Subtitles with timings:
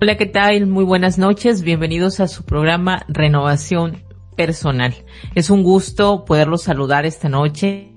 [0.00, 0.68] Hola, ¿qué tal?
[0.68, 1.62] Muy buenas noches.
[1.62, 4.04] Bienvenidos a su programa Renovación
[4.36, 4.94] Personal.
[5.34, 7.96] Es un gusto poderlos saludar esta noche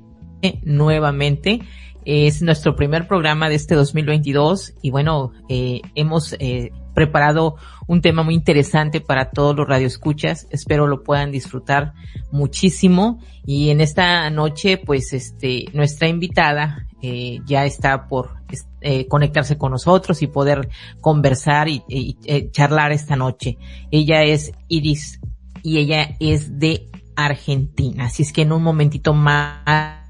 [0.63, 1.59] nuevamente.
[2.03, 8.23] Es nuestro primer programa de este 2022 y bueno, eh, hemos eh, preparado un tema
[8.23, 10.47] muy interesante para todos los radioescuchas.
[10.49, 11.93] Espero lo puedan disfrutar
[12.31, 13.19] muchísimo.
[13.45, 18.35] Y en esta noche, pues, este, nuestra invitada eh, ya está por
[18.81, 20.69] eh, conectarse con nosotros y poder
[20.99, 21.83] conversar y,
[22.25, 23.57] eh, charlar esta noche.
[23.91, 25.19] Ella es Iris
[25.63, 28.05] y ella es de Argentina.
[28.05, 30.01] Así es que en un momentito más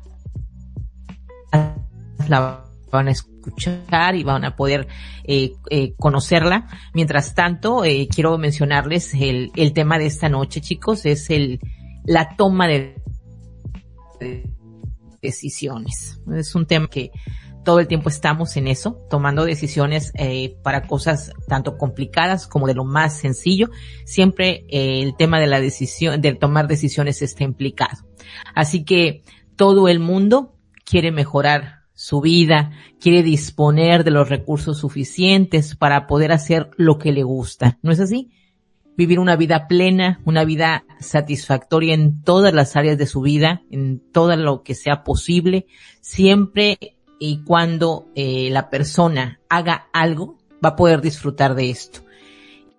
[2.28, 4.88] la van a escuchar y van a poder
[5.24, 6.68] eh, eh, conocerla.
[6.94, 11.59] Mientras tanto, eh, quiero mencionarles el, el tema de esta noche, chicos, es el
[12.03, 12.96] la toma de
[15.22, 16.20] decisiones.
[16.36, 17.12] Es un tema que
[17.64, 22.74] todo el tiempo estamos en eso, tomando decisiones eh, para cosas tanto complicadas como de
[22.74, 23.70] lo más sencillo.
[24.06, 28.08] Siempre eh, el tema de la decisión, de tomar decisiones está implicado.
[28.56, 29.24] Así que
[29.56, 30.56] todo el mundo
[30.86, 37.12] quiere mejorar su vida, quiere disponer de los recursos suficientes para poder hacer lo que
[37.12, 37.78] le gusta.
[37.84, 38.31] ¿No es así?
[39.01, 44.00] Vivir una vida plena, una vida satisfactoria en todas las áreas de su vida, en
[44.12, 45.66] todo lo que sea posible,
[46.01, 46.78] siempre
[47.19, 52.01] y cuando eh, la persona haga algo, va a poder disfrutar de esto.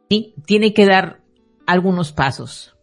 [0.09, 1.23] Y tiene que dar
[1.67, 2.77] algunos pasos.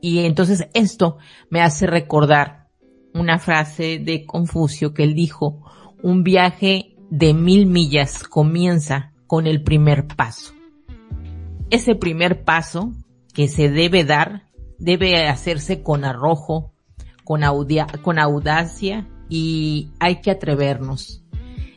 [0.00, 1.18] Y entonces esto
[1.50, 2.66] me hace recordar
[3.14, 5.64] una frase de Confucio que él dijo,
[6.02, 10.52] un viaje de mil millas comienza con el primer paso.
[11.72, 12.92] Ese primer paso
[13.32, 14.42] que se debe dar
[14.78, 16.74] debe hacerse con arrojo,
[17.24, 17.40] con,
[18.02, 21.24] con audacia y hay que atrevernos.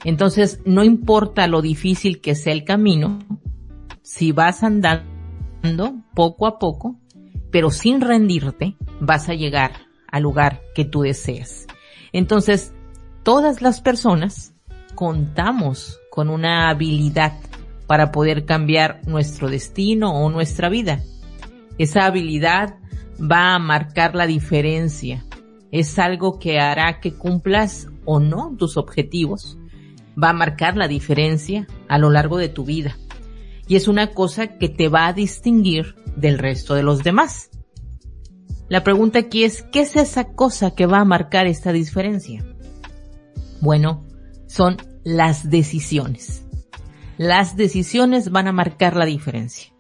[0.04, 3.20] Entonces, no importa lo difícil que sea el camino,
[4.02, 5.06] si vas andando
[6.14, 7.00] poco a poco,
[7.50, 9.72] pero sin rendirte, vas a llegar
[10.12, 11.68] al lugar que tú deseas.
[12.12, 12.74] Entonces,
[13.24, 14.54] todas las personas
[14.94, 17.32] contamos con una habilidad
[17.88, 21.04] para poder cambiar nuestro destino o nuestra vida.
[21.78, 22.76] Esa habilidad
[23.20, 25.26] va a marcar la diferencia.
[25.72, 29.58] Es algo que hará que cumplas o no tus objetivos.
[30.22, 32.98] Va a marcar la diferencia a lo largo de tu vida.
[33.68, 37.50] Y es una cosa que te va a distinguir del resto de los demás.
[38.70, 42.44] La pregunta aquí es, ¿qué es esa cosa que va a marcar esta diferencia?
[43.62, 44.06] Bueno,
[44.48, 46.45] son las decisiones.
[47.18, 49.74] Las decisiones van a marcar la diferencia.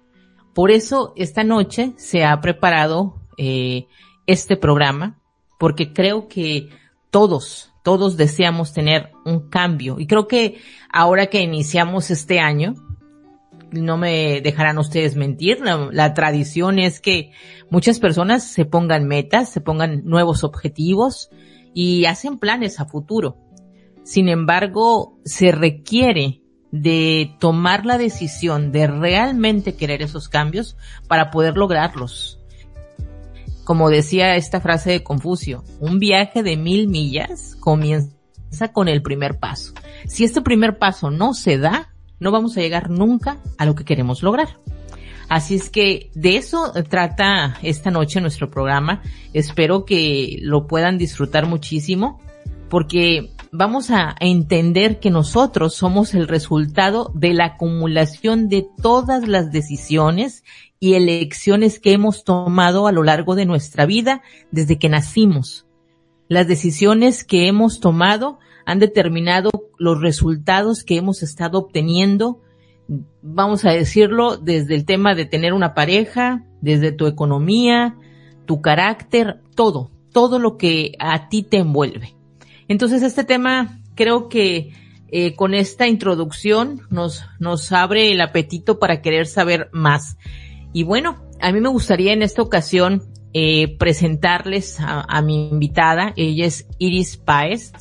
[0.53, 3.87] Por eso esta noche se ha preparado eh,
[4.25, 5.19] este programa,
[5.59, 6.69] porque creo que
[7.09, 9.99] todos, todos deseamos tener un cambio.
[9.99, 10.59] Y creo que
[10.91, 12.75] ahora que iniciamos este año,
[13.71, 17.31] no me dejarán ustedes mentir, la, la, tradición es que
[17.69, 21.29] muchas personas se pongan metas, se pongan nuevos objetivos
[21.73, 23.37] y hacen planes a futuro.
[24.03, 30.77] Sin embargo, se requiere de tomar la decisión de realmente querer esos cambios
[31.07, 32.39] para poder lograrlos.
[33.63, 38.13] Como decía esta frase de Confucio, un viaje de mil millas comienza
[38.71, 39.73] con el primer paso.
[40.07, 43.85] Si este primer paso no se da, no vamos a llegar nunca a lo que
[43.85, 44.59] queremos lograr.
[45.29, 49.01] Así es que de eso trata esta noche nuestro programa.
[49.33, 52.21] Espero que lo puedan disfrutar muchísimo
[52.69, 59.51] porque vamos a entender que nosotros somos el resultado de la acumulación de todas las
[59.51, 60.43] decisiones
[60.79, 64.21] y elecciones que hemos tomado a lo largo de nuestra vida
[64.51, 65.65] desde que nacimos.
[66.27, 72.41] Las decisiones que hemos tomado han determinado los resultados que hemos estado obteniendo,
[73.21, 77.95] vamos a decirlo, desde el tema de tener una pareja, desde tu economía,
[78.45, 82.14] tu carácter, todo, todo lo que a ti te envuelve.
[82.67, 84.73] Entonces este tema creo que
[85.09, 87.23] eh, con esta introducción nos,
[87.71, 90.17] abre el apetito para querer saber más.
[90.73, 93.03] Y bueno, a mí me gustaría en esta ocasión
[93.33, 96.13] eh, presentarles a, a, mi invitada.
[96.15, 97.71] Ella es Iris Paez.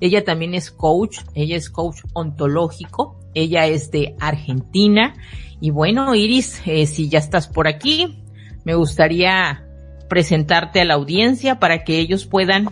[0.00, 1.20] Ella también es coach.
[1.34, 3.18] Ella es coach ontológico.
[3.34, 5.14] Ella es de Argentina.
[5.60, 8.18] Y bueno, Iris, eh, si ya estás por aquí,
[8.64, 9.64] me gustaría
[10.08, 12.68] presentarte a la audiencia para que ellos puedan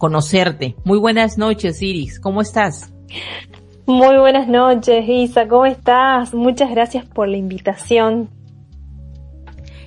[0.00, 0.74] conocerte.
[0.82, 2.18] Muy buenas noches, Iris.
[2.18, 2.92] ¿Cómo estás?
[3.86, 5.46] Muy buenas noches, Isa.
[5.46, 6.34] ¿Cómo estás?
[6.34, 8.30] Muchas gracias por la invitación.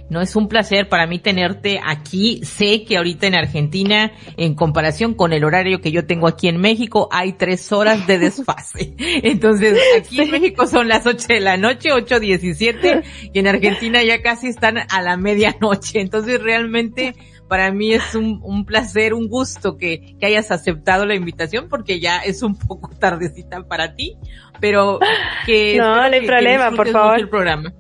[0.10, 2.42] No es un placer para mí tenerte aquí.
[2.44, 6.58] Sé que ahorita en Argentina, en comparación con el horario que yo tengo aquí en
[6.58, 8.94] México, hay tres horas de desfase.
[9.24, 13.02] Entonces, aquí en México son las ocho de la noche, ocho diecisiete,
[13.34, 16.02] y en Argentina ya casi están a la medianoche.
[16.02, 17.16] Entonces, realmente,
[17.48, 22.00] para mí es un, un placer, un gusto que, que, hayas aceptado la invitación porque
[22.00, 24.18] ya es un poco tardecita para ti,
[24.60, 25.00] pero
[25.46, 25.78] que...
[25.84, 27.20] No, no hay problema, por favor.
[27.20, 27.74] El programa.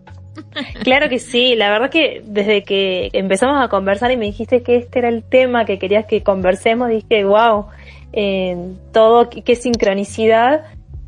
[0.83, 4.77] Claro que sí, la verdad que desde que empezamos a conversar y me dijiste que
[4.77, 7.67] este era el tema que querías que conversemos, dije, wow,
[8.13, 8.55] eh,
[8.91, 10.63] todo, qué sincronicidad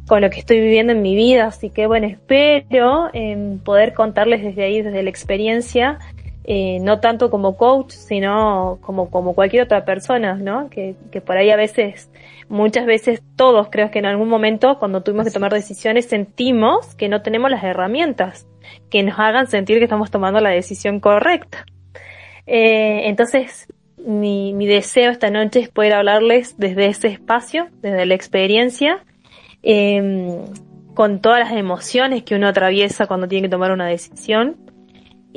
[0.08, 4.44] con lo que estoy viviendo en mi vida, así que bueno, espero eh, poder contarles
[4.44, 6.00] desde ahí, desde la experiencia,
[6.48, 10.70] eh, no tanto como coach, sino como, como cualquier otra persona, ¿no?
[10.70, 12.12] Que, que por ahí a veces,
[12.50, 17.10] muchas veces todos creo que en algún momento cuando tuvimos que tomar decisiones sentimos que
[17.10, 18.46] no tenemos las herramientas
[18.92, 21.66] que nos hagan sentir que estamos tomando la decisión correcta.
[22.46, 23.68] Eh, entonces,
[23.98, 29.04] mi, mi deseo esta noche es poder hablarles desde ese espacio, desde la experiencia,
[29.64, 30.46] eh,
[30.94, 34.58] con todas las emociones que uno atraviesa cuando tiene que tomar una decisión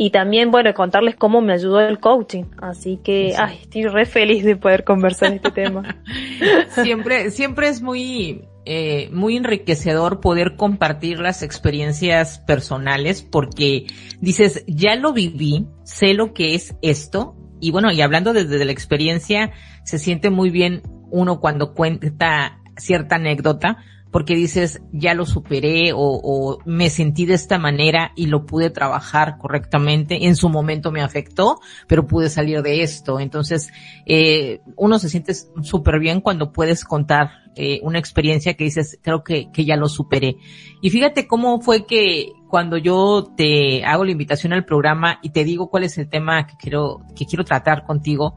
[0.01, 2.45] y también, bueno, contarles cómo me ayudó el coaching.
[2.59, 5.97] Así que, ay, estoy re feliz de poder conversar este tema.
[6.71, 13.87] siempre, siempre es muy, eh, muy enriquecedor poder compartir las experiencias personales porque
[14.21, 17.35] dices, ya lo viví, sé lo que es esto.
[17.61, 19.51] Y bueno, y hablando desde la experiencia,
[19.83, 23.79] se siente muy bien uno cuando cuenta cierta anécdota
[24.11, 28.71] porque dices, ya lo superé o, o, me sentí de esta manera y lo pude
[28.71, 30.27] trabajar correctamente.
[30.27, 33.21] En su momento me afectó, pero pude salir de esto.
[33.21, 33.71] Entonces,
[34.07, 39.23] eh, uno se siente súper bien cuando puedes contar eh, una experiencia que dices, creo
[39.23, 40.37] que, que ya lo superé.
[40.81, 45.45] Y fíjate cómo fue que cuando yo te hago la invitación al programa y te
[45.45, 48.37] digo cuál es el tema que quiero, que quiero tratar contigo,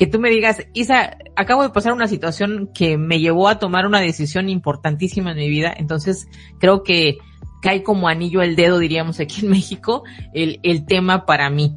[0.00, 3.84] que tú me digas, Isa, acabo de pasar una situación que me llevó a tomar
[3.84, 6.26] una decisión importantísima en mi vida, entonces
[6.58, 7.18] creo que
[7.60, 10.02] cae como anillo el dedo, diríamos aquí en México,
[10.32, 11.76] el, el tema para mí.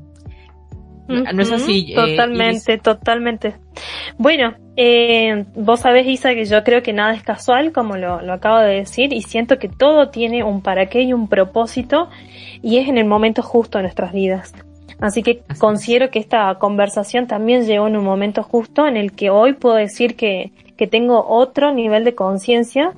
[1.09, 1.87] ¿No es así?
[1.89, 3.55] Eh, totalmente, totalmente.
[4.17, 8.31] Bueno, eh, vos sabés, Isa, que yo creo que nada es casual, como lo, lo
[8.31, 12.07] acabo de decir, y siento que todo tiene un para qué y un propósito,
[12.61, 14.53] y es en el momento justo de nuestras vidas.
[15.03, 19.11] Así que Así considero que esta conversación también llegó en un momento justo en el
[19.11, 22.93] que hoy puedo decir que, que tengo otro nivel de conciencia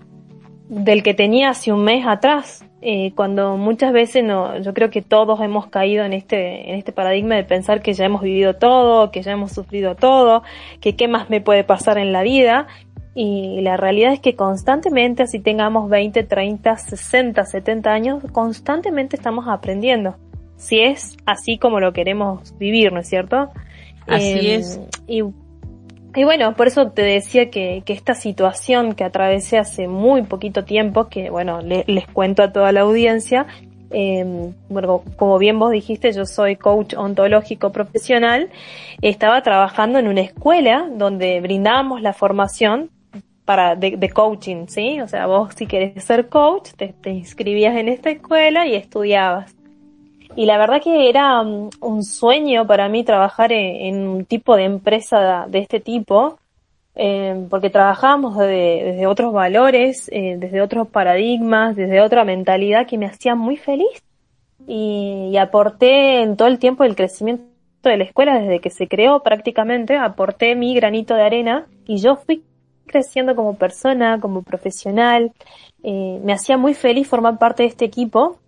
[0.69, 5.01] del que tenía hace un mes atrás, eh, cuando muchas veces no, yo creo que
[5.01, 9.09] todos hemos caído en este, en este paradigma de pensar que ya hemos vivido todo,
[9.09, 10.43] que ya hemos sufrido todo,
[10.81, 12.67] que qué más me puede pasar en la vida.
[13.15, 19.47] Y la realidad es que constantemente, así tengamos 20, 30, 60, 70 años, constantemente estamos
[19.47, 20.17] aprendiendo
[20.57, 23.49] si es así como lo queremos vivir, ¿no es cierto?
[24.07, 24.79] Así eh, es.
[25.07, 25.23] Y,
[26.15, 30.63] y, bueno, por eso te decía que, que, esta situación que atravesé hace muy poquito
[30.63, 33.47] tiempo, que bueno, le, les cuento a toda la audiencia,
[33.91, 38.49] eh, bueno, como bien vos dijiste, yo soy coach ontológico profesional,
[39.01, 42.89] estaba trabajando en una escuela donde brindábamos la formación
[43.45, 44.99] para de, de, coaching, ¿sí?
[45.01, 49.55] O sea, vos si querés ser coach, te, te inscribías en esta escuela y estudiabas.
[50.35, 54.57] Y la verdad que era um, un sueño para mí trabajar en, en, un tipo
[54.57, 56.39] de empresa de este tipo,
[56.95, 63.05] eh, porque trabajábamos desde, otros valores, eh, desde otros paradigmas, desde otra mentalidad que me
[63.05, 64.03] hacía muy feliz.
[64.67, 67.45] Y, y aporté en todo el tiempo del crecimiento
[67.83, 72.15] de la escuela, desde que se creó prácticamente, aporté mi granito de arena y yo
[72.15, 72.43] fui
[72.85, 75.31] creciendo como persona, como profesional.
[75.83, 78.39] Eh, me hacía muy feliz formar parte de este equipo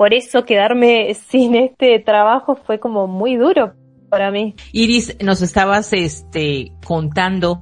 [0.00, 3.74] por eso quedarme sin este trabajo fue como muy duro
[4.08, 4.54] para mí.
[4.72, 7.60] Iris, nos estabas este contando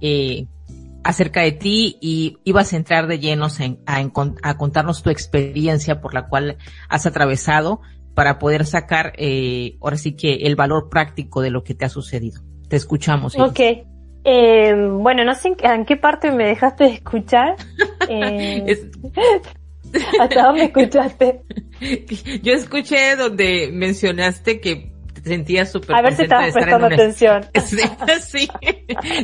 [0.00, 0.48] eh,
[1.04, 4.02] acerca de ti y ibas a entrar de llenos en, a,
[4.42, 6.56] a, contarnos tu experiencia por la cual
[6.88, 7.82] has atravesado
[8.14, 11.88] para poder sacar eh, ahora sí que el valor práctico de lo que te ha
[11.88, 12.42] sucedido.
[12.68, 13.36] Te escuchamos.
[13.36, 13.48] Iris.
[13.48, 13.60] Ok.
[14.24, 17.54] Eh, bueno, no sé en, qué parte me dejaste de escuchar.
[18.08, 18.86] Eh, es...
[20.20, 21.42] ¿Hasta dónde escuchaste?
[22.42, 27.46] Yo escuché donde mencionaste que te sentías súper A ver si estabas prestando atención.
[27.66, 27.78] Sí,
[28.22, 28.48] sí.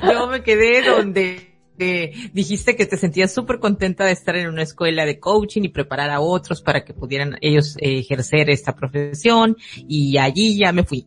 [0.03, 1.52] Yo me quedé donde
[2.33, 6.11] dijiste que te sentías súper contenta de estar en una escuela de coaching y preparar
[6.11, 9.57] a otros para que pudieran ellos eh, ejercer esta profesión
[9.89, 11.07] y allí ya me fui.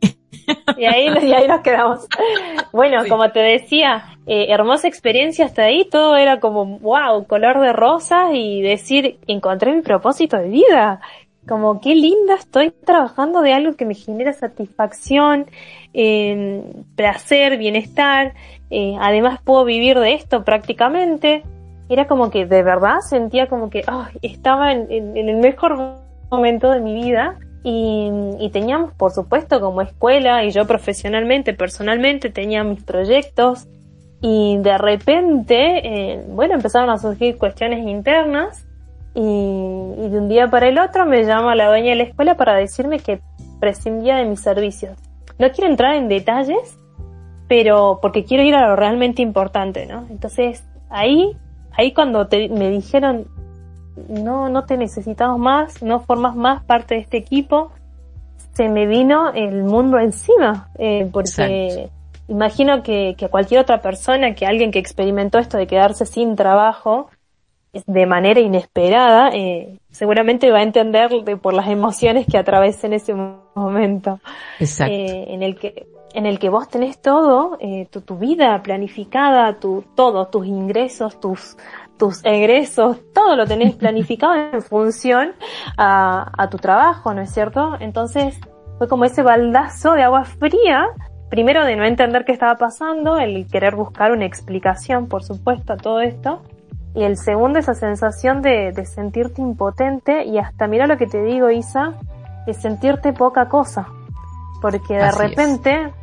[0.77, 2.07] Y ahí, y ahí nos quedamos.
[2.71, 3.09] Bueno, sí.
[3.09, 8.33] como te decía, eh, hermosa experiencia hasta ahí, todo era como, wow, color de rosa
[8.33, 10.99] y decir, encontré mi propósito de vida.
[11.47, 15.45] como qué linda estoy trabajando de algo que me genera satisfacción,
[15.93, 16.63] eh,
[16.95, 18.33] placer, bienestar,
[18.69, 21.43] eh, además puedo vivir de esto prácticamente.
[21.89, 23.83] Era como que de verdad sentía como que
[24.21, 25.97] estaba en, el mejor
[26.31, 32.63] momento de mi vida y, teníamos, por supuesto, como escuela y yo profesionalmente, personalmente, tenía
[32.63, 33.67] mis proyectos
[34.21, 38.65] y de repente, eh, bueno, empezaron a surgir cuestiones internas
[39.13, 42.35] y, y, de un día para el otro me llama la dueña de la escuela
[42.35, 43.19] para decirme que
[43.59, 44.97] prescindía de mis servicios.
[45.37, 46.79] No quiero entrar en detalles,
[47.47, 50.05] pero porque quiero ir a lo realmente importante, ¿no?
[50.09, 51.35] Entonces, ahí,
[51.71, 53.27] ahí cuando me dijeron,
[54.09, 57.71] no, no te necesitamos más, no formas más parte de este equipo,
[58.53, 61.89] se me vino el mundo encima, eh, porque
[62.27, 67.09] imagino que, que cualquier otra persona, que alguien que experimentó esto de quedarse sin trabajo,
[67.85, 71.09] de manera inesperada, eh, seguramente va a entender
[71.41, 74.19] por las emociones que atravesa en ese momento.
[74.59, 74.93] Exacto.
[74.93, 79.59] Eh, en el que en el que vos tenés todo, eh, tu, tu, vida planificada,
[79.59, 81.57] tu, todo, tus ingresos, tus,
[81.97, 85.33] tus egresos, todo lo tenés planificado en función
[85.77, 87.75] a, a tu trabajo, ¿no es cierto?
[87.79, 88.39] Entonces
[88.77, 90.87] fue como ese baldazo de agua fría,
[91.29, 95.77] primero de no entender qué estaba pasando, el querer buscar una explicación, por supuesto, a
[95.77, 96.41] todo esto,
[96.93, 101.21] y el segundo, esa sensación de, de sentirte impotente y hasta, mira lo que te
[101.21, 101.93] digo, Isa,
[102.45, 103.87] de sentirte poca cosa.
[104.61, 105.93] Porque de repente,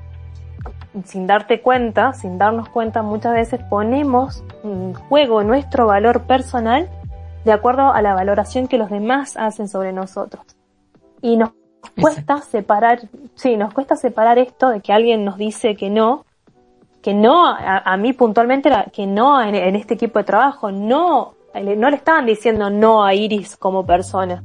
[1.05, 6.89] sin darte cuenta, sin darnos cuenta, muchas veces ponemos en juego nuestro valor personal
[7.45, 10.45] de acuerdo a la valoración que los demás hacen sobre nosotros.
[11.21, 11.51] Y nos
[12.01, 13.01] cuesta separar,
[13.35, 16.25] sí, nos cuesta separar esto de que alguien nos dice que no,
[17.01, 21.91] que no, a, mí puntualmente era que no en, este equipo de trabajo, no, no
[21.91, 24.43] le estaban diciendo no a Iris como persona.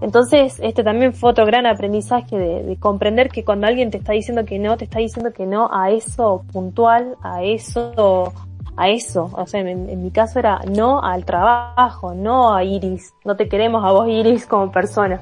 [0.00, 4.44] Entonces, este también fue otro gran aprendizaje de, comprender que cuando alguien te está diciendo
[4.44, 8.32] que no, te está diciendo que no a eso puntual, a eso,
[8.76, 9.30] a eso.
[9.32, 13.12] O sea, en, en mi caso era no al trabajo, no a Iris.
[13.24, 15.20] No te queremos a vos Iris como persona.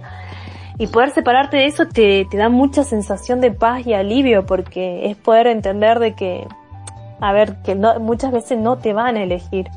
[0.79, 5.07] Y poder separarte de eso te, te da mucha sensación de paz y alivio porque
[5.07, 6.47] es poder entender de que,
[7.19, 9.69] a ver, que no, muchas veces no te van a elegir.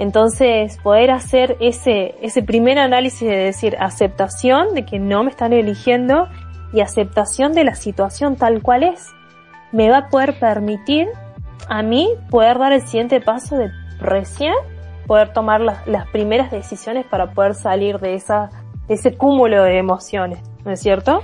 [0.00, 5.52] Entonces, poder hacer ese, ese primer análisis de decir aceptación de que no me están
[5.52, 6.26] eligiendo
[6.72, 9.08] y aceptación de la situación tal cual es,
[9.72, 11.06] me va a poder permitir
[11.68, 14.54] a mí poder dar el siguiente paso de recién
[15.06, 18.48] poder tomar las, las primeras decisiones para poder salir de esa
[18.88, 21.20] ese cúmulo de emociones, ¿no es cierto?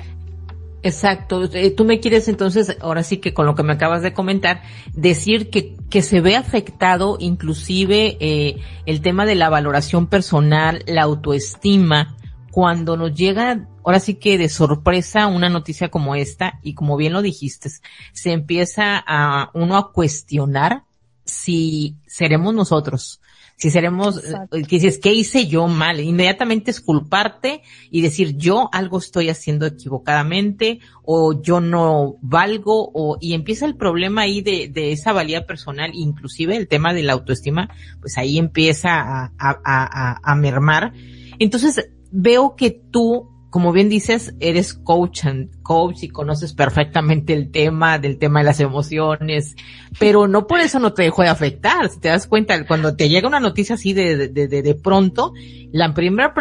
[0.87, 1.51] Exacto.
[1.53, 4.63] Eh, tú me quieres entonces, ahora sí que con lo que me acabas de comentar,
[4.95, 11.03] decir que, que se ve afectado inclusive eh, el tema de la valoración personal, la
[11.03, 12.17] autoestima,
[12.53, 17.13] cuando nos llega, ahora sí que de sorpresa una noticia como esta, y como bien
[17.13, 17.69] lo dijiste,
[18.13, 20.85] se empieza a uno a cuestionar
[21.25, 23.21] si seremos nosotros,
[23.57, 26.01] si seremos, eh, que dices, ¿qué hice yo mal?
[26.01, 33.17] Inmediatamente es culparte y decir, yo algo estoy haciendo equivocadamente o yo no valgo o,
[33.19, 37.15] y empieza el problema ahí de, de esa valía personal, inclusive el tema de la
[37.15, 37.71] autoestima,
[38.01, 40.93] pues ahí empieza a, a, a, a mermar.
[41.39, 45.25] Entonces, veo que tú como bien dices, eres coach,
[45.63, 49.57] coach y conoces perfectamente el tema del tema de las emociones,
[49.99, 51.89] pero no por eso no te dejó de afectar.
[51.89, 55.33] Si te das cuenta, cuando te llega una noticia así de, de, de, de pronto,
[55.73, 56.33] la primera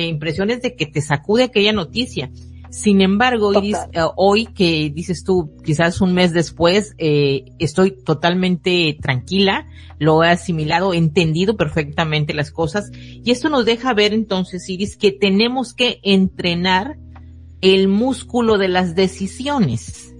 [0.00, 2.30] impresión es de que te sacude aquella noticia.
[2.74, 8.98] Sin embargo, Iris, eh, hoy que dices tú, quizás un mes después, eh, estoy totalmente
[9.00, 9.68] tranquila,
[10.00, 14.96] lo he asimilado, he entendido perfectamente las cosas y esto nos deja ver entonces, Iris,
[14.96, 16.98] que tenemos que entrenar
[17.60, 20.12] el músculo de las decisiones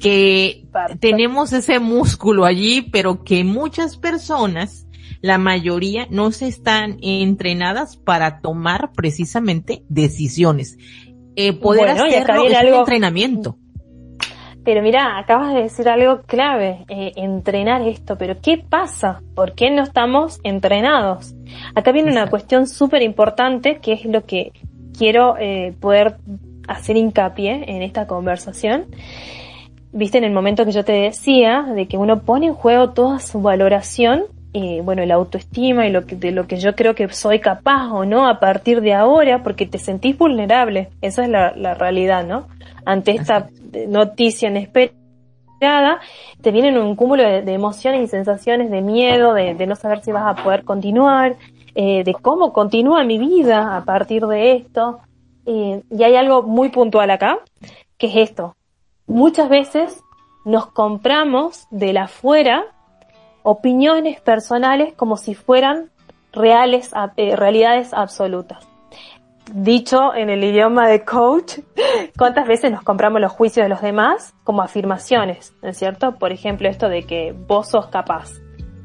[0.00, 0.66] que
[0.98, 4.88] tenemos ese músculo allí, pero que muchas personas,
[5.20, 10.76] la mayoría, no se están entrenadas para tomar precisamente decisiones
[11.48, 13.56] eh, poder hacerlo es un entrenamiento.
[14.64, 19.22] Pero mira, acabas de decir algo clave, eh, entrenar esto, pero ¿qué pasa?
[19.34, 21.34] ¿Por qué no estamos entrenados?
[21.74, 24.52] Acá viene una cuestión súper importante que es lo que
[24.96, 26.16] quiero eh, poder
[26.68, 28.86] hacer hincapié en esta conversación.
[29.92, 33.18] Viste en el momento que yo te decía de que uno pone en juego toda
[33.18, 37.08] su valoración eh, bueno, la autoestima y lo que, de lo que yo creo que
[37.10, 40.90] soy capaz o no a partir de ahora, porque te sentís vulnerable.
[41.00, 42.48] Esa es la, la realidad, ¿no?
[42.84, 43.48] Ante esta
[43.86, 46.00] noticia inesperada,
[46.40, 50.10] te vienen un cúmulo de, emociones y sensaciones de miedo, de, de, no saber si
[50.10, 51.36] vas a poder continuar,
[51.74, 55.00] eh, de cómo continúa mi vida a partir de esto.
[55.46, 57.38] eh, y hay algo muy puntual acá,
[57.98, 58.56] que es esto.
[59.06, 60.02] Muchas veces
[60.44, 62.64] nos compramos de la afuera
[63.42, 65.90] opiniones personales como si fueran
[66.32, 68.66] reales, eh, realidades absolutas.
[69.52, 71.58] Dicho en el idioma de coach,
[72.18, 75.54] ¿cuántas veces nos compramos los juicios de los demás como afirmaciones?
[75.62, 76.16] ¿No es cierto?
[76.16, 78.30] Por ejemplo, esto de que vos sos capaz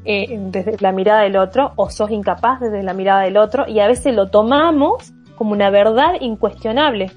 [0.04, 3.80] eh, desde la mirada del otro o sos incapaz desde la mirada del otro y
[3.80, 7.12] a veces lo tomamos como una verdad incuestionable.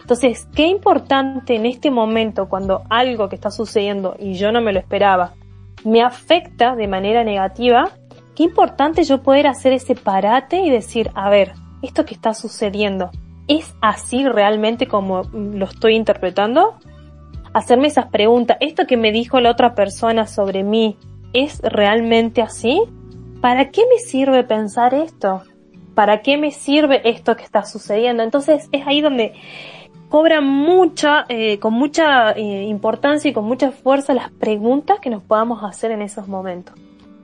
[0.00, 4.72] Entonces, qué importante en este momento cuando algo que está sucediendo y yo no me
[4.72, 5.32] lo esperaba
[5.84, 7.90] me afecta de manera negativa,
[8.34, 13.10] qué importante yo poder hacer ese parate y decir, a ver, esto que está sucediendo,
[13.48, 16.76] ¿es así realmente como lo estoy interpretando?
[17.52, 20.96] Hacerme esas preguntas, ¿esto que me dijo la otra persona sobre mí
[21.32, 22.82] es realmente así?
[23.40, 25.42] ¿Para qué me sirve pensar esto?
[25.94, 28.22] ¿Para qué me sirve esto que está sucediendo?
[28.22, 29.34] Entonces es ahí donde
[30.08, 35.22] cobra mucha, eh, con mucha eh, importancia y con mucha fuerza las preguntas que nos
[35.22, 36.74] podamos hacer en esos momentos.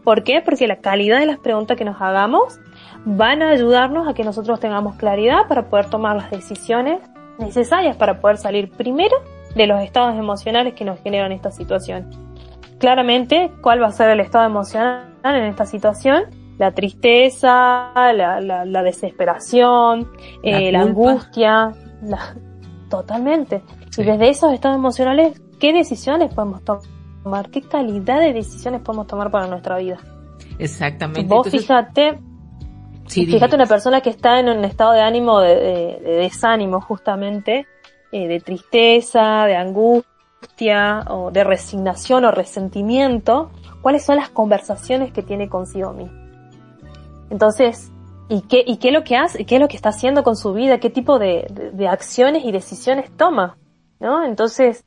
[0.05, 0.41] ¿Por qué?
[0.41, 2.59] Porque la calidad de las preguntas que nos hagamos
[3.05, 7.01] van a ayudarnos a que nosotros tengamos claridad para poder tomar las decisiones
[7.39, 9.17] necesarias para poder salir primero
[9.55, 12.09] de los estados emocionales que nos generan esta situación.
[12.79, 16.25] Claramente, ¿cuál va a ser el estado emocional en esta situación?
[16.59, 20.11] La tristeza, la, desesperación,
[20.43, 22.35] la, eh, la angustia, la,
[22.91, 23.63] totalmente.
[23.97, 27.49] Y desde esos estados emocionales, ¿qué decisiones podemos tomar?
[27.51, 29.97] ¿Qué calidad de decisiones podemos tomar para nuestra vida?
[30.59, 31.23] Exactamente.
[31.23, 32.19] Vos fíjate,
[33.09, 37.67] fíjate una persona que está en un estado de ánimo de, desánimo justamente,
[38.13, 40.11] eh, de tristeza, de angustia,
[41.09, 43.51] o de resignación o resentimiento,
[43.83, 46.19] ¿cuáles son las conversaciones que tiene consigo mismo?
[47.31, 47.93] Entonces,
[48.31, 50.37] y qué, y qué es lo que hace, qué es lo que está haciendo con
[50.37, 53.59] su vida, qué tipo de, de, acciones y decisiones toma,
[53.99, 54.25] ¿no?
[54.25, 54.85] Entonces,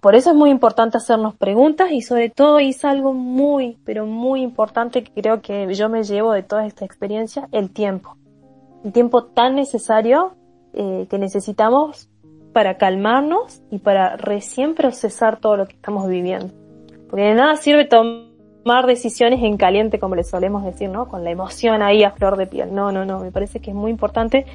[0.00, 4.42] por eso es muy importante hacernos preguntas y sobre todo es algo muy, pero muy
[4.42, 8.18] importante que creo que yo me llevo de toda esta experiencia, el tiempo.
[8.84, 10.34] El tiempo tan necesario
[10.74, 12.10] eh, que necesitamos
[12.52, 16.52] para calmarnos y para recién procesar todo lo que estamos viviendo.
[17.08, 18.29] Porque de nada sirve tomar
[18.62, 21.08] tomar decisiones en caliente, como le solemos decir, ¿no?
[21.08, 22.74] Con la emoción ahí a flor de piel.
[22.74, 23.20] No, no, no.
[23.20, 24.46] Me parece que es muy importante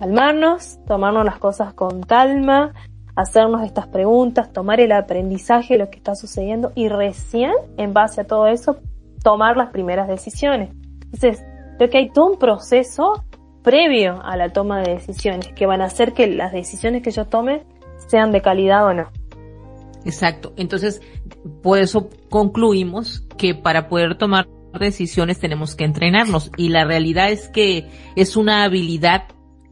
[0.00, 2.72] calmarnos, tomarnos las cosas con calma,
[3.14, 8.22] hacernos estas preguntas, tomar el aprendizaje de lo que está sucediendo y recién, en base
[8.22, 8.78] a todo eso,
[9.22, 10.70] tomar las primeras decisiones.
[11.04, 11.44] Entonces,
[11.78, 13.24] creo que hay todo un proceso
[13.62, 17.26] previo a la toma de decisiones que van a hacer que las decisiones que yo
[17.26, 17.64] tome
[18.08, 19.08] sean de calidad o no.
[20.04, 20.52] Exacto.
[20.56, 21.00] Entonces,
[21.62, 27.48] por eso concluimos que para poder tomar decisiones tenemos que entrenarnos y la realidad es
[27.48, 29.24] que es una habilidad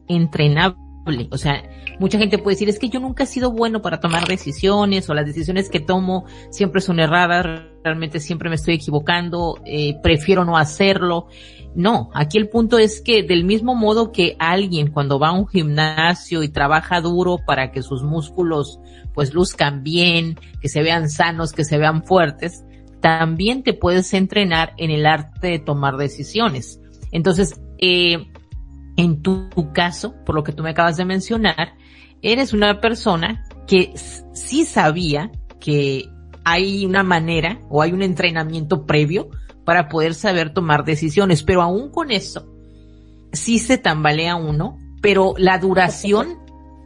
[0.07, 1.27] entrenable.
[1.31, 1.63] O sea,
[2.01, 5.13] mucha gente puede decir, es que yo nunca he sido bueno para tomar decisiones o
[5.13, 7.45] las decisiones que tomo siempre son erradas,
[7.83, 11.27] realmente siempre me estoy equivocando, eh, prefiero no hacerlo.
[11.75, 15.47] No, aquí el punto es que del mismo modo que alguien cuando va a un
[15.47, 18.79] gimnasio y trabaja duro para que sus músculos
[19.13, 22.65] pues luzcan bien, que se vean sanos, que se vean fuertes,
[22.99, 26.81] también te puedes entrenar en el arte de tomar decisiones.
[27.11, 28.25] Entonces, eh,
[28.97, 31.73] en tu, caso, por lo que tú me acabas de mencionar,
[32.21, 33.93] eres una persona que
[34.33, 36.09] sí sabía que
[36.43, 39.29] hay una manera o hay un entrenamiento previo
[39.65, 42.51] para poder saber tomar decisiones, pero aún con eso,
[43.31, 46.39] sí se tambalea uno, pero la duración,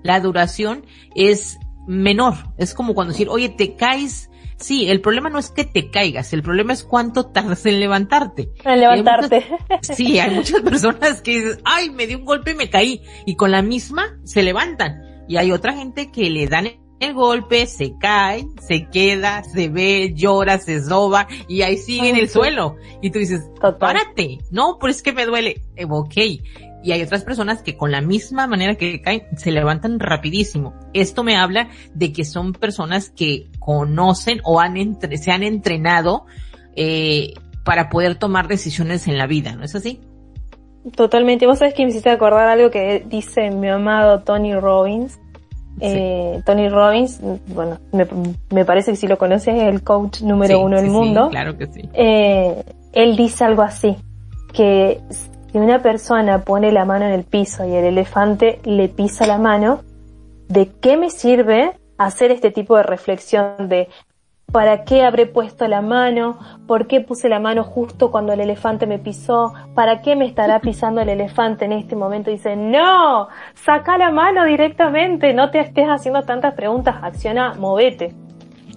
[0.04, 2.36] la duración es menor.
[2.58, 6.32] Es como cuando decir, oye, te caes Sí, el problema no es que te caigas,
[6.32, 8.52] el problema es cuánto tardas en levantarte.
[8.64, 9.46] En levantarte.
[9.82, 13.02] sí, hay muchas personas que dicen, ay, me dio un golpe y me caí.
[13.26, 15.02] Y con la misma se levantan.
[15.28, 16.68] Y hay otra gente que le dan
[17.00, 22.18] el golpe, se cae, se queda, se ve, llora, se soba y ahí sigue en
[22.18, 22.78] el suelo.
[23.02, 23.42] Y tú dices,
[23.80, 24.40] párate.
[24.52, 25.62] No, pues es que me duele.
[25.76, 26.14] Eh, ok
[26.86, 30.76] y hay otras personas que con la misma manera que caen se levantan rapidísimo.
[30.94, 36.28] Esto me habla de que son personas que conocen o han entre, se han entrenado
[36.76, 37.34] eh,
[37.64, 40.00] para poder tomar decisiones en la vida, ¿no es así?
[40.96, 41.48] Totalmente.
[41.48, 45.20] Vos sabés que me hiciste acordar algo que dice mi amado Tony Robbins.
[45.82, 47.80] Eh, Tony Robbins, bueno,
[48.50, 51.30] me, parece que si lo conoces es el coach número uno del mundo.
[51.30, 51.82] claro que sí.
[51.94, 53.98] Eh, él dice algo así,
[54.54, 59.28] que si una persona pone la mano en el piso y el elefante le pisa
[59.28, 59.82] la mano,
[60.48, 63.90] ¿de qué me sirve hacer este tipo de reflexión de
[64.56, 66.40] ¿Para qué habré puesto la mano?
[66.66, 69.54] ¿Por qué puse la mano justo cuando el elefante me pisó?
[69.74, 72.32] ¿Para qué me estará pisando el elefante en este momento?
[72.32, 78.14] Dice, no, saca la mano directamente, no te estés haciendo tantas preguntas, acciona, movete.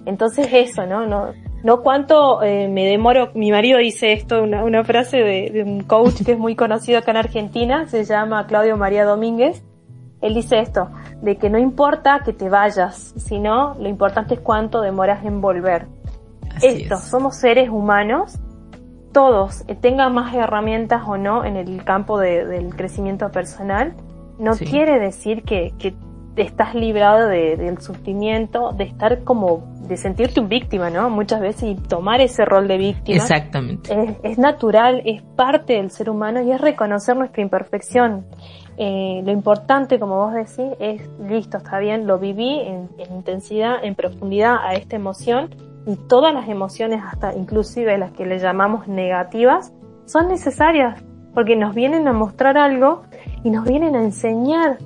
[0.05, 1.05] Entonces eso, ¿no?
[1.05, 1.31] No,
[1.63, 3.29] no cuánto eh, me demoro.
[3.33, 6.99] Mi marido dice esto, una, una frase de, de un coach que es muy conocido
[6.99, 9.63] acá en Argentina, se llama Claudio María Domínguez.
[10.21, 10.89] Él dice esto,
[11.21, 15.87] de que no importa que te vayas, sino lo importante es cuánto demoras en volver.
[16.61, 18.37] Esto, somos seres humanos,
[19.13, 23.95] todos, tengan más herramientas o no en el campo del crecimiento personal,
[24.39, 25.95] no quiere decir que, que
[26.37, 31.09] estás librado del sufrimiento, de estar como, de sentirte un víctima, ¿no?
[31.09, 33.17] Muchas veces y tomar ese rol de víctima.
[33.17, 33.93] Exactamente.
[33.93, 38.25] Es, es natural, es parte del ser humano y es reconocer nuestra imperfección.
[38.81, 43.93] Eh, lo importante, como vos decís, es listo, está bien, lo viví en, intensidad, en
[43.93, 45.49] profundidad a esta emoción
[45.85, 49.73] y todas las emociones, hasta inclusive las que le llamamos negativas,
[50.05, 53.03] son necesarias porque nos vienen a mostrar algo
[53.43, 54.77] y nos vienen a enseñar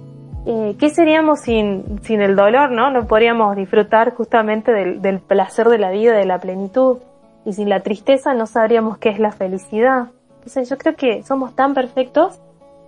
[0.48, 2.90] eh, qué seríamos sin, sin el dolor, ¿no?
[2.90, 6.98] No podríamos disfrutar justamente del, del placer de la vida, de la plenitud.
[7.46, 10.08] Y sin la tristeza no sabríamos qué es la felicidad.
[10.38, 12.42] Entonces yo creo que somos tan perfectos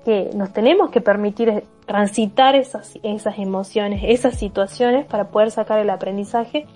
[0.05, 5.89] que nos tenemos que permitir transitar esas, esas emociones, esas situaciones para poder sacar el
[5.89, 6.67] aprendizaje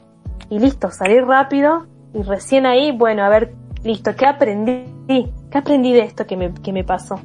[0.49, 4.83] y listo, salir rápido y recién ahí, bueno, a ver, listo, ¿qué aprendí?
[5.07, 7.19] ¿Qué aprendí de esto que me, que me pasó?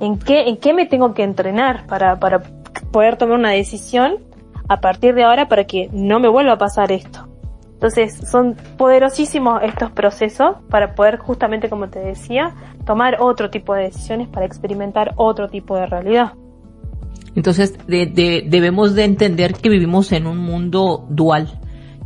[0.00, 2.42] ¿En qué, en qué me tengo que entrenar para, para
[2.92, 4.18] poder tomar una decisión
[4.68, 7.29] a partir de ahora para que no me vuelva a pasar esto?
[7.80, 13.84] Entonces son poderosísimos estos procesos para poder justamente, como te decía, tomar otro tipo de
[13.84, 16.34] decisiones para experimentar otro tipo de realidad.
[17.34, 21.58] Entonces debemos de entender que vivimos en un mundo dual,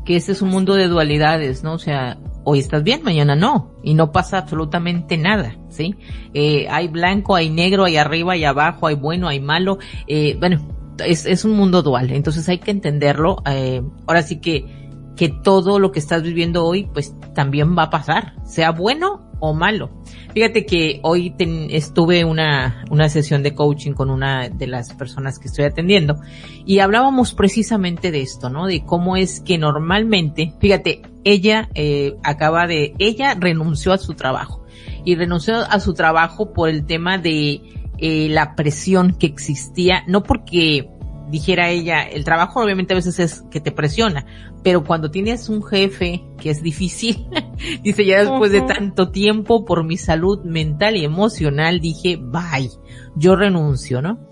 [0.05, 1.73] que este es un mundo de dualidades, ¿no?
[1.73, 5.97] O sea, hoy estás bien, mañana no, y no pasa absolutamente nada, ¿sí?
[6.35, 10.65] Eh, hay blanco, hay negro, hay arriba, hay abajo, hay bueno, hay malo, eh, bueno,
[11.05, 13.43] es, es un mundo dual, entonces hay que entenderlo.
[13.51, 14.84] Eh, ahora sí que
[15.17, 19.55] que todo lo que estás viviendo hoy, pues también va a pasar, sea bueno o
[19.55, 19.91] malo.
[20.33, 21.35] Fíjate que hoy
[21.71, 26.17] estuve una, una sesión de coaching con una de las personas que estoy atendiendo
[26.65, 28.67] y hablábamos precisamente de esto, ¿no?
[28.67, 34.65] De cómo es que normalmente, fíjate, ella eh, acaba de, ella renunció a su trabajo
[35.05, 37.61] y renunció a su trabajo por el tema de
[37.99, 40.89] eh, la presión que existía, no porque
[41.31, 44.27] dijera ella, el trabajo obviamente a veces es que te presiona,
[44.65, 47.27] pero cuando tienes un jefe que es difícil,
[47.85, 52.71] dice ya después de tanto tiempo por mi salud mental y emocional, dije, bye,
[53.15, 54.27] yo renuncio, ¿no?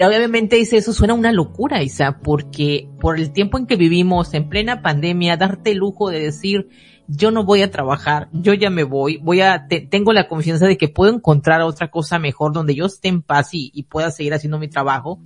[0.00, 4.48] Obviamente dice eso suena una locura, Isa, porque por el tiempo en que vivimos en
[4.48, 6.68] plena pandemia, darte el lujo de decir,
[7.08, 10.76] yo no voy a trabajar, yo ya me voy, voy a, tengo la confianza de
[10.76, 14.58] que puedo encontrar otra cosa mejor donde yo esté en paz y pueda seguir haciendo
[14.58, 15.20] mi trabajo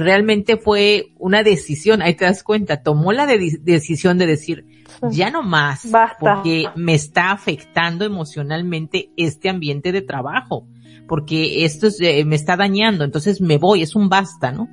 [0.00, 4.66] realmente fue una decisión, ahí te das cuenta, tomó la decisión de decir,
[5.10, 5.86] ya no más,
[6.18, 10.66] porque me está afectando emocionalmente este ambiente de trabajo,
[11.06, 14.68] porque esto eh, me está dañando, entonces me voy, es un basta, ¿no?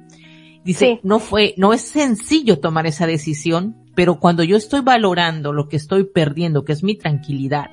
[0.64, 5.68] Dice, no fue, no es sencillo tomar esa decisión, pero cuando yo estoy valorando lo
[5.68, 7.70] que estoy perdiendo, que es mi tranquilidad,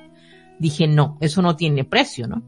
[0.59, 2.43] dije, no, eso no tiene precio, ¿no?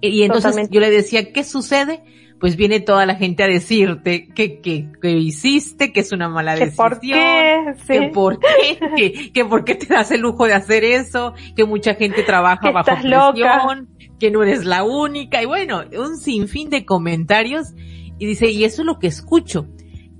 [0.00, 2.02] Y entonces yo le decía, ¿qué sucede?
[2.40, 6.54] Pues viene toda la gente a decirte que, que, que hiciste, que es una mala
[6.54, 6.88] decisión.
[6.88, 7.74] ¿Por qué?
[7.86, 11.94] Que por qué, que, por qué te das el lujo de hacer eso, que mucha
[11.94, 17.74] gente trabaja bajo presión, que no eres la única, y bueno, un sinfín de comentarios,
[18.18, 19.66] y dice, y eso es lo que escucho.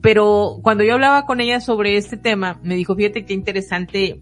[0.00, 4.20] Pero cuando yo hablaba con ella sobre este tema, me dijo, fíjate qué interesante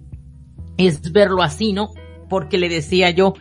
[0.77, 1.89] es verlo así, ¿no?
[2.29, 3.35] Porque le decía yo,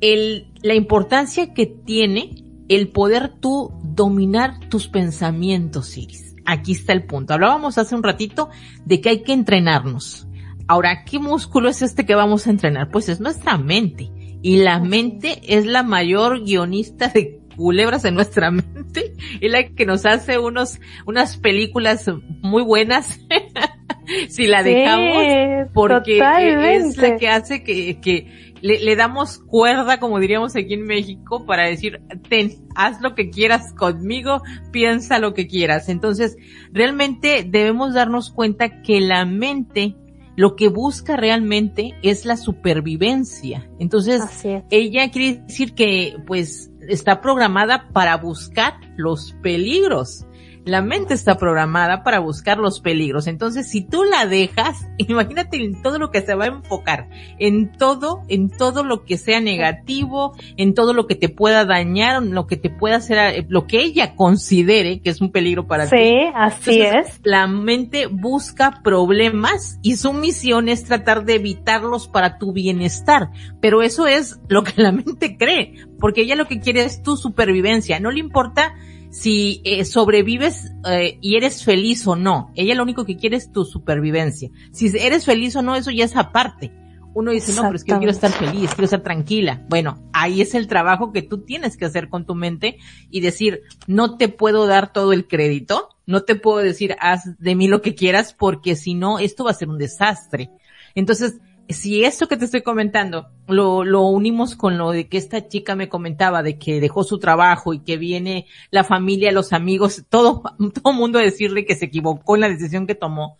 [0.00, 6.34] el, la importancia que tiene el poder tú dominar tus pensamientos, Iris.
[6.44, 7.34] Aquí está el punto.
[7.34, 8.50] Hablábamos hace un ratito
[8.84, 10.26] de que hay que entrenarnos.
[10.68, 12.90] Ahora, ¿qué músculo es este que vamos a entrenar?
[12.90, 14.10] Pues es nuestra mente.
[14.42, 19.14] Y la mente es la mayor guionista de culebras en nuestra mente.
[19.40, 22.10] y la que nos hace unos, unas películas
[22.42, 23.20] muy buenas.
[24.28, 25.70] si la dejamos.
[25.72, 31.46] Porque es la que hace que, que le, damos cuerda, como diríamos aquí en México,
[31.46, 35.88] para decir, ten, haz lo que quieras conmigo, piensa lo que quieras.
[35.88, 36.36] Entonces,
[36.72, 39.96] realmente debemos darnos cuenta que la mente
[40.36, 43.70] lo que busca realmente es la supervivencia.
[43.78, 44.22] Entonces,
[44.70, 50.25] ella quiere decir que, pues, está programada para buscar los peligros.
[50.66, 53.28] La mente está programada para buscar los peligros.
[53.28, 57.70] Entonces, si tú la dejas, imagínate en todo lo que se va a enfocar, en
[57.70, 62.48] todo, en todo lo que sea negativo, en todo lo que te pueda dañar, lo
[62.48, 65.96] que te pueda hacer, lo que ella considere que es un peligro para ti.
[65.96, 67.20] Sí, así es.
[67.22, 73.30] La mente busca problemas y su misión es tratar de evitarlos para tu bienestar.
[73.60, 77.16] Pero eso es lo que la mente cree, porque ella lo que quiere es tu
[77.16, 78.00] supervivencia.
[78.00, 78.74] No le importa
[79.18, 82.52] si eh, sobrevives eh, y eres feliz o no.
[82.54, 84.50] Ella lo único que quiere es tu supervivencia.
[84.72, 86.70] Si eres feliz o no, eso ya es aparte.
[87.14, 89.64] Uno dice, no, pero es que yo quiero estar feliz, quiero estar tranquila.
[89.70, 92.76] Bueno, ahí es el trabajo que tú tienes que hacer con tu mente
[93.10, 97.54] y decir, no te puedo dar todo el crédito, no te puedo decir, haz de
[97.54, 100.50] mí lo que quieras, porque si no, esto va a ser un desastre.
[100.94, 105.48] Entonces, si esto que te estoy comentando lo, lo unimos con lo de que esta
[105.48, 110.04] chica me comentaba de que dejó su trabajo y que viene la familia, los amigos,
[110.08, 110.42] todo,
[110.82, 113.36] todo mundo a decirle que se equivocó en la decisión que tomó,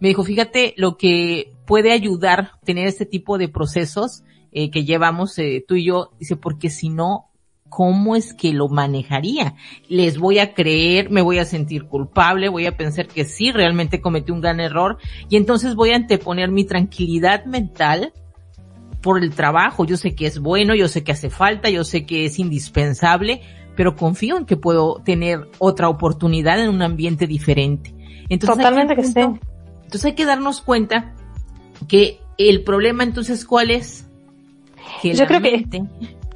[0.00, 5.38] me dijo, fíjate lo que puede ayudar tener este tipo de procesos eh, que llevamos
[5.38, 7.30] eh, tú y yo, dice, porque si no,
[7.68, 9.54] cómo es que lo manejaría.
[9.88, 14.00] Les voy a creer, me voy a sentir culpable, voy a pensar que sí, realmente
[14.00, 14.98] cometí un gran error
[15.28, 18.12] y entonces voy a anteponer mi tranquilidad mental
[19.02, 19.84] por el trabajo.
[19.84, 23.42] Yo sé que es bueno, yo sé que hace falta, yo sé que es indispensable,
[23.76, 27.94] pero confío en que puedo tener otra oportunidad en un ambiente diferente.
[28.28, 29.20] Entonces, Totalmente que, sí.
[29.20, 31.12] Entonces hay que darnos cuenta
[31.88, 34.06] que el problema entonces cuál es?
[35.02, 35.66] Que Yo creo que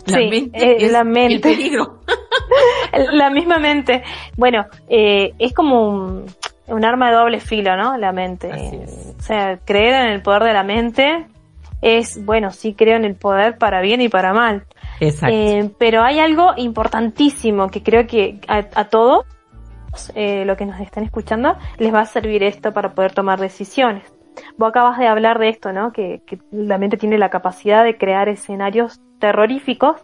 [0.08, 1.34] la sí, mente eh, la mente.
[1.34, 2.00] el peligro.
[3.12, 4.02] la misma mente.
[4.36, 6.26] Bueno, eh, es como un,
[6.66, 7.96] un, arma de doble filo, ¿no?
[7.96, 8.50] La mente.
[9.18, 11.26] O sea, creer en el poder de la mente
[11.80, 14.64] es, bueno, sí creo en el poder para bien y para mal.
[15.00, 15.34] Exacto.
[15.34, 19.24] Eh, pero hay algo importantísimo que creo que a, a todos,
[20.14, 24.04] eh, lo que nos están escuchando, les va a servir esto para poder tomar decisiones.
[24.56, 25.92] Vos acabas de hablar de esto, ¿no?
[25.92, 30.02] Que, que la mente tiene la capacidad de crear escenarios terroríficos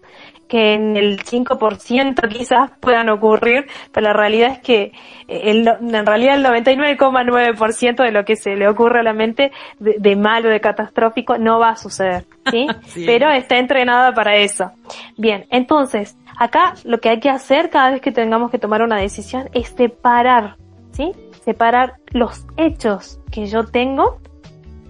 [0.48, 4.92] que en el 5% quizás puedan ocurrir, pero la realidad es que
[5.26, 9.52] eh, el, en realidad el 99,9% de lo que se le ocurre a la mente
[9.78, 12.66] de, de, malo, de catastrófico, no va a suceder, ¿sí?
[12.86, 13.04] sí.
[13.06, 14.70] Pero está entrenada para eso.
[15.16, 18.98] Bien, entonces, acá lo que hay que hacer cada vez que tengamos que tomar una
[18.98, 20.56] decisión es separar,
[20.92, 21.12] ¿sí?
[21.44, 24.18] Separar los hechos que yo tengo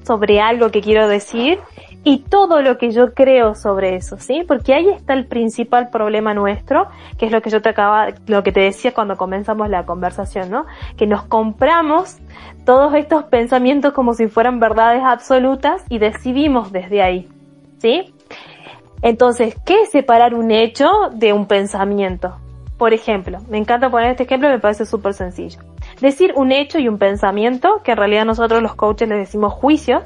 [0.04, 1.58] sobre algo que quiero decir
[2.04, 4.44] y todo lo que yo creo sobre eso, ¿sí?
[4.46, 6.86] Porque ahí está el principal problema nuestro,
[7.18, 10.50] que es lo que yo te acaba, lo que te decía cuando comenzamos la conversación,
[10.50, 10.66] ¿no?
[10.98, 12.18] Que nos compramos
[12.66, 17.28] todos estos pensamientos como si fueran verdades absolutas y decidimos desde ahí,
[17.78, 18.14] ¿sí?
[19.00, 22.36] Entonces, ¿qué es separar un hecho de un pensamiento?
[22.76, 25.60] Por ejemplo, me encanta poner este ejemplo, me parece súper sencillo.
[26.00, 30.02] Decir un hecho y un pensamiento, que en realidad nosotros los coaches les decimos juicios,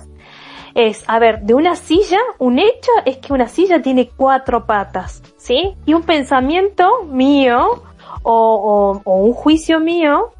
[0.74, 5.22] es, a ver, de una silla, un hecho es que una silla tiene cuatro patas,
[5.36, 5.76] ¿sí?
[5.86, 7.82] Y un pensamiento mío,
[8.22, 10.30] o, un juicio mío,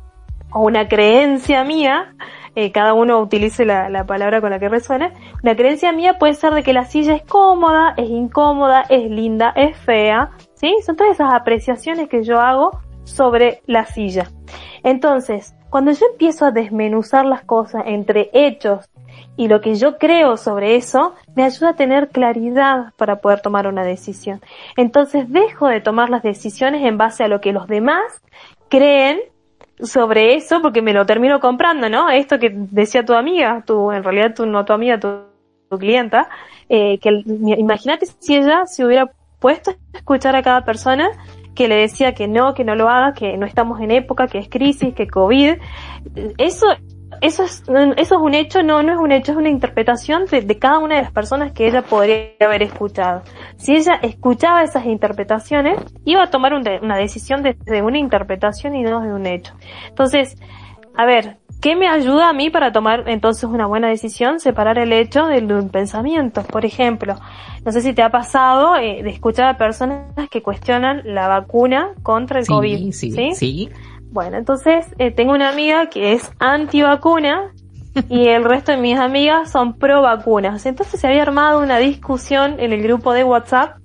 [0.53, 2.14] o una creencia mía,
[2.55, 5.12] eh, cada uno utilice la, la, palabra con la que resuene,
[5.43, 9.53] una creencia mía puede ser de que la silla es cómoda, es incómoda, es linda,
[9.55, 10.75] es fea, ¿sí?
[10.85, 14.29] Son todas esas apreciaciones que yo hago sobre la silla.
[14.83, 18.88] Entonces, cuando yo empiezo a desmenuzar las cosas entre hechos
[19.38, 23.68] y lo que yo creo sobre eso me ayuda a tener claridad para poder tomar
[23.68, 24.40] una decisión.
[24.77, 28.03] Entonces dejo de tomar las decisiones en base a lo que los demás
[28.68, 29.20] creen
[29.81, 32.11] sobre eso porque me lo termino comprando, ¿no?
[32.11, 35.20] Esto que decía tu amiga, tu, en realidad tu, no tu amiga, tu,
[35.70, 36.29] tu clienta,
[36.68, 41.11] eh, que imagínate si ella se hubiera puesto a escuchar a cada persona
[41.55, 44.38] que le decía que no, que no lo haga, que no estamos en época, que
[44.38, 45.59] es crisis, que COVID.
[46.38, 46.66] Eso
[47.21, 47.63] eso es,
[47.97, 50.79] eso es un hecho, no, no es un hecho, es una interpretación de, de, cada
[50.79, 53.23] una de las personas que ella podría haber escuchado.
[53.57, 58.77] Si ella escuchaba esas interpretaciones, iba a tomar un de, una decisión desde una interpretación
[58.77, 59.55] y no de un hecho.
[59.89, 60.37] Entonces,
[60.99, 64.41] a ver, ¿qué me ayuda a mí para tomar entonces una buena decisión?
[64.41, 66.43] Separar el hecho del, un pensamiento.
[66.43, 67.15] Por ejemplo,
[67.65, 71.91] no sé si te ha pasado eh, de escuchar a personas que cuestionan la vacuna
[72.03, 72.93] contra el sí, COVID.
[72.93, 73.71] Sí, sí, sí.
[74.19, 77.53] Bueno, entonces eh, tengo una amiga que es anti-vacuna
[78.09, 80.67] y el resto de mis amigas son pro vacunas.
[80.67, 83.77] Entonces se había armado una discusión en el grupo de WhatsApp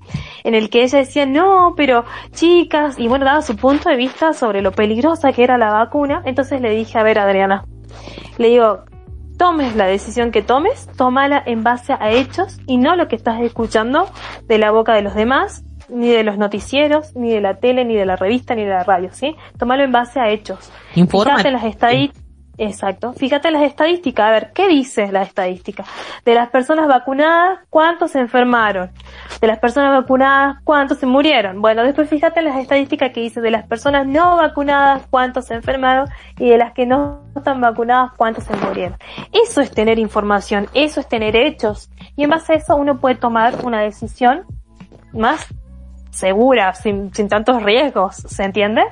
[0.44, 4.34] en el que ella decía, no, pero chicas, y bueno, daba su punto de vista
[4.34, 6.24] sobre lo peligrosa que era la vacuna.
[6.26, 7.66] Entonces le dije, a ver, Adriana,
[8.40, 8.86] le digo,
[9.38, 13.40] tomes la decisión que tomes, tómala en base a hechos y no lo que estás
[13.42, 14.10] escuchando
[14.48, 17.96] de la boca de los demás ni de los noticieros, ni de la tele, ni
[17.96, 19.36] de la revista, ni de la radio, ¿sí?
[19.58, 20.72] Tómalo en base a hechos.
[20.94, 22.24] Fíjate las estadísticas.
[22.58, 23.14] Exacto.
[23.14, 24.28] Fíjate las estadísticas.
[24.28, 25.84] A ver, ¿qué dice la estadística?
[26.24, 28.92] De las personas vacunadas, ¿cuántos se enfermaron?
[29.42, 31.62] De las personas vacunadas, ¿cuántos se murieron?
[31.62, 36.08] Bueno, después fíjate las estadísticas que dice de las personas no vacunadas, ¿cuántos se enfermaron?
[36.38, 38.98] Y de las que no están vacunadas, ¿cuántos se murieron?
[39.32, 41.90] Eso es tener información, eso es tener hechos.
[42.16, 44.44] Y en base a eso uno puede tomar una decisión
[45.12, 45.48] más
[46.14, 48.84] segura, sin, sin tantos riesgos, ¿se entiende?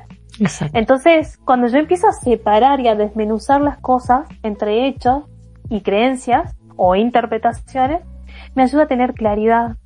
[0.74, 5.26] Entonces, cuando yo empiezo a separar y a desmenuzar las cosas entre hechos
[5.70, 8.02] y creencias o interpretaciones,
[8.56, 9.78] me ayuda a tener claridad.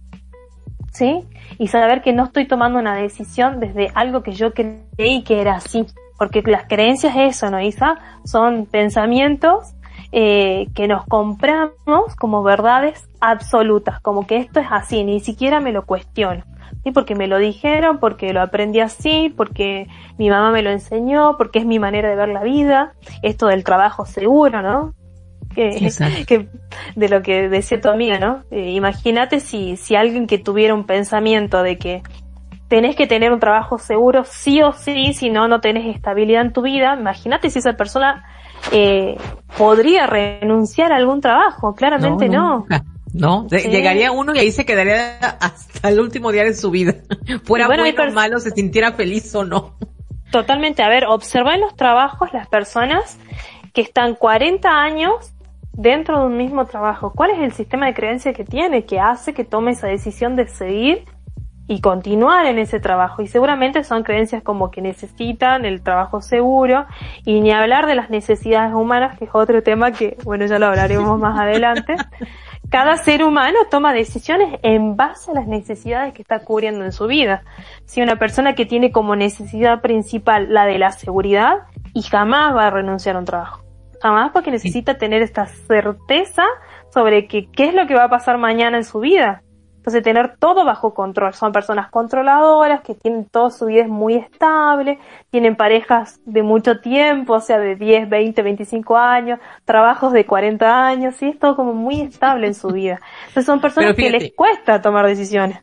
[0.93, 1.25] ¿Sí?
[1.57, 5.55] Y saber que no estoy tomando una decisión desde algo que yo creí que era
[5.55, 5.85] así.
[6.17, 7.97] Porque las creencias es eso, ¿no, Isa?
[8.23, 9.75] Son pensamientos
[10.11, 15.71] eh, que nos compramos como verdades absolutas, como que esto es así, ni siquiera me
[15.71, 16.43] lo cuestiono.
[16.83, 16.91] ¿sí?
[16.91, 19.87] Porque me lo dijeron, porque lo aprendí así, porque
[20.17, 23.63] mi mamá me lo enseñó, porque es mi manera de ver la vida, esto del
[23.63, 24.93] trabajo seguro, ¿no?
[25.53, 25.89] Que,
[26.27, 26.49] que
[26.95, 28.43] de lo que decía tu amiga, ¿no?
[28.51, 32.03] Eh, imagínate si, si alguien que tuviera un pensamiento de que
[32.67, 36.51] tenés que tener un trabajo seguro sí o sí, si no, no tenés estabilidad en
[36.51, 38.25] tu vida, imagínate si esa persona
[38.71, 39.17] eh,
[39.57, 42.65] podría renunciar a algún trabajo, claramente no.
[43.13, 43.47] ¿no?
[43.49, 46.95] Llegaría uno y ahí se quedaría hasta el último día de su vida.
[47.43, 49.75] Fuera bueno, bueno o malo, se sintiera feliz o no.
[50.31, 50.83] Totalmente.
[50.83, 53.17] A ver, observa en los trabajos las personas
[53.73, 55.33] que están 40 años
[55.73, 57.13] dentro de un mismo trabajo.
[57.13, 60.47] ¿Cuál es el sistema de creencia que tiene que hace que tome esa decisión de
[60.47, 61.03] seguir
[61.67, 63.21] y continuar en ese trabajo.
[63.21, 66.85] Y seguramente son creencias como que necesitan el trabajo seguro
[67.25, 70.67] y ni hablar de las necesidades humanas, que es otro tema que, bueno, ya lo
[70.67, 71.95] hablaremos más adelante.
[72.69, 77.07] Cada ser humano toma decisiones en base a las necesidades que está cubriendo en su
[77.07, 77.43] vida.
[77.85, 81.59] Si una persona que tiene como necesidad principal la de la seguridad
[81.93, 83.63] y jamás va a renunciar a un trabajo.
[84.01, 86.43] Jamás porque necesita tener esta certeza
[86.93, 89.41] sobre que, qué es lo que va a pasar mañana en su vida
[89.85, 91.35] entonces, tener todo bajo control.
[91.35, 94.97] Son personas controladoras que tienen toda su vida muy estable,
[95.29, 100.87] tienen parejas de mucho tiempo, o sea, de 10, 20, 25 años, trabajos de 40
[100.87, 102.99] años, sí, es todo como muy estable en su vida.
[103.27, 105.59] Entonces, son personas que les cuesta tomar decisiones.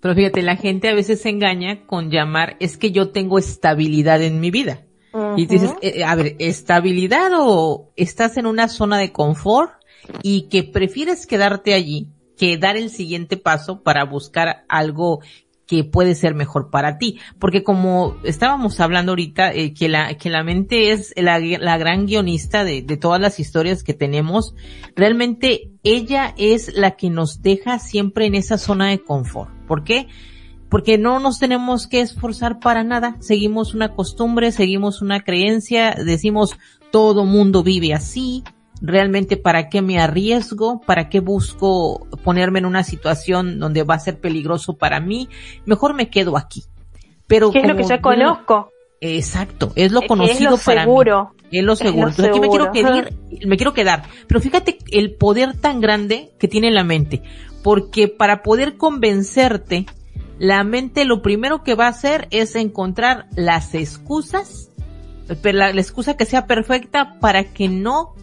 [0.00, 4.20] Pero fíjate, la gente a veces se engaña con llamar, es que yo tengo estabilidad
[4.20, 4.80] en mi vida.
[5.36, 9.72] Y dices, eh, a ver, estabilidad o estás en una zona de confort
[10.24, 15.20] y que prefieres quedarte allí que dar el siguiente paso para buscar algo
[15.68, 17.20] que puede ser mejor para ti.
[17.38, 22.06] Porque como estábamos hablando ahorita, eh, que la, que la mente es la, la gran
[22.06, 24.54] guionista de, de, todas las historias que tenemos,
[24.96, 29.50] realmente ella es la que nos deja siempre en esa zona de confort.
[29.66, 30.08] ¿Por qué?
[30.70, 33.16] Porque no nos tenemos que esforzar para nada.
[33.20, 36.56] Seguimos una costumbre, seguimos una creencia, decimos
[36.90, 38.42] todo mundo vive así,
[38.80, 44.00] realmente para qué me arriesgo, para qué busco ponerme en una situación donde va a
[44.00, 45.28] ser peligroso para mí,
[45.66, 46.64] mejor me quedo aquí.
[47.26, 48.70] Pero ¿Qué es lo que ya conozco?
[49.00, 51.32] Exacto, es lo conocido es lo para seguro.
[51.50, 51.58] mí.
[51.58, 52.08] Es lo seguro.
[52.08, 53.12] Entonces aquí me quiero quedar,
[53.46, 54.02] me quiero quedar.
[54.26, 57.22] Pero fíjate el poder tan grande que tiene la mente,
[57.62, 59.86] porque para poder convencerte,
[60.38, 64.70] la mente lo primero que va a hacer es encontrar las excusas,
[65.42, 68.14] pero la excusa que sea perfecta para que no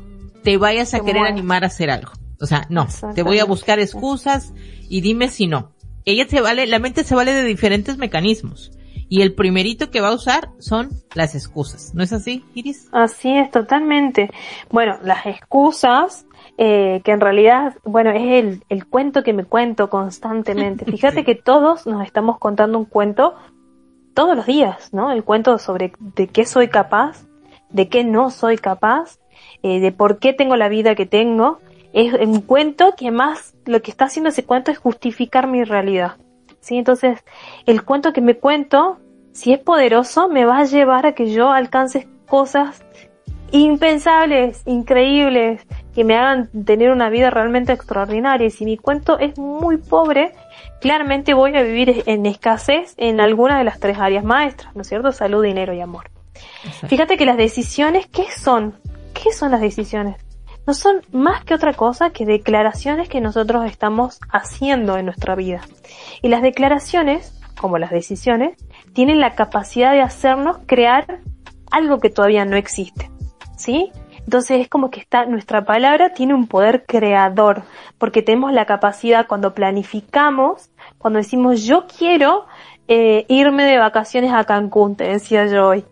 [0.46, 2.12] te vayas a querer animar a hacer algo.
[2.40, 4.54] O sea, no, te voy a buscar excusas
[4.88, 5.72] y dime si no.
[6.06, 8.72] Ella se vale, la mente se vale de diferentes mecanismos.
[9.10, 11.94] Y el primerito que va a usar son las excusas.
[11.96, 12.90] ¿No es así, Iris?
[12.92, 14.30] Así es, totalmente.
[14.70, 16.28] Bueno, las excusas,
[16.58, 20.86] eh, que en realidad, bueno, es el, el cuento que me cuento constantemente.
[20.92, 23.36] Fíjate que todos nos estamos contando un cuento
[24.14, 25.12] todos los días, ¿no?
[25.12, 27.26] El cuento sobre de qué soy capaz,
[27.70, 29.18] de qué no soy capaz,
[29.66, 31.58] eh, de por qué tengo la vida que tengo,
[31.92, 36.18] es un cuento que más lo que está haciendo ese cuento es justificar mi realidad.
[36.60, 36.78] ¿sí?
[36.78, 37.24] Entonces,
[37.66, 39.00] el cuento que me cuento,
[39.32, 42.86] si es poderoso, me va a llevar a que yo alcance cosas
[43.50, 48.46] impensables, increíbles, que me hagan tener una vida realmente extraordinaria.
[48.46, 50.34] Y si mi cuento es muy pobre,
[50.80, 54.88] claramente voy a vivir en escasez en alguna de las tres áreas maestras, ¿no es
[54.88, 55.12] cierto?
[55.12, 56.12] Salud, dinero y amor.
[56.88, 58.76] Fíjate que las decisiones, ¿qué son?
[59.26, 60.18] ¿Qué son las decisiones?
[60.68, 65.62] No son más que otra cosa que declaraciones que nosotros estamos haciendo en nuestra vida.
[66.22, 68.56] Y las declaraciones, como las decisiones,
[68.94, 71.22] tienen la capacidad de hacernos crear
[71.72, 73.10] algo que todavía no existe.
[73.58, 73.92] ¿Sí?
[74.20, 77.64] Entonces es como que nuestra palabra tiene un poder creador,
[77.98, 80.70] porque tenemos la capacidad cuando planificamos,
[81.00, 82.46] cuando decimos yo quiero
[82.88, 85.84] eh, irme de vacaciones a Cancún, te decía yo hoy.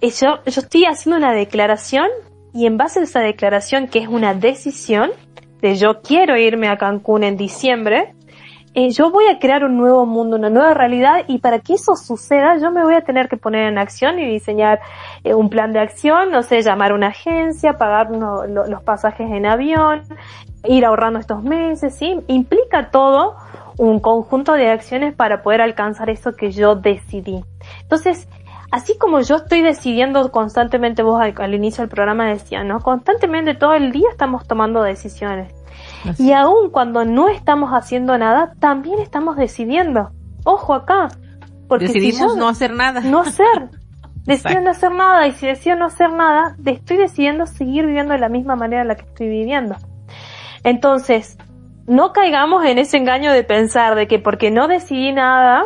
[0.00, 2.08] Yo, yo estoy haciendo una declaración
[2.52, 5.10] y en base a esa declaración, que es una decisión
[5.60, 8.14] de yo quiero irme a Cancún en diciembre,
[8.74, 11.94] eh, yo voy a crear un nuevo mundo, una nueva realidad y para que eso
[11.94, 14.80] suceda yo me voy a tener que poner en acción y diseñar
[15.24, 19.44] eh, un plan de acción, no sé, llamar a una agencia, pagar los pasajes en
[19.44, 20.02] avión,
[20.64, 22.18] ir ahorrando estos meses, ¿sí?
[22.28, 23.36] Implica todo
[23.76, 27.44] un conjunto de acciones para poder alcanzar eso que yo decidí.
[27.82, 28.26] Entonces,
[28.72, 32.80] así como yo estoy decidiendo constantemente, vos al, inicio del programa decía, ¿no?
[32.80, 35.54] Constantemente todo el día estamos tomando decisiones.
[36.18, 40.10] Y aún cuando no estamos haciendo nada, también estamos decidiendo.
[40.44, 41.08] Ojo acá.
[41.68, 43.00] Porque Decidimos no hacer nada.
[43.00, 43.70] No hacer.
[44.24, 48.20] Decido no hacer nada y si decido no hacer nada, estoy decidiendo seguir viviendo de
[48.20, 49.74] la misma manera en la que estoy viviendo.
[50.62, 51.36] Entonces,
[51.88, 55.64] no caigamos en ese engaño de pensar de que porque no decidí nada,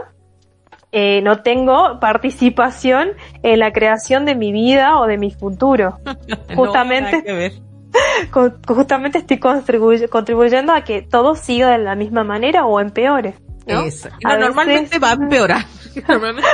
[0.92, 3.10] eh, no tengo participación
[3.42, 5.98] en la creación de mi vida o de mi futuro.
[6.54, 7.52] Justamente,
[8.66, 13.34] justamente estoy contribuyendo a que todo siga de la misma manera o empeore.
[13.66, 13.84] ¿no?
[14.22, 15.64] normalmente va a empeorar.
[16.08, 16.48] Normalmente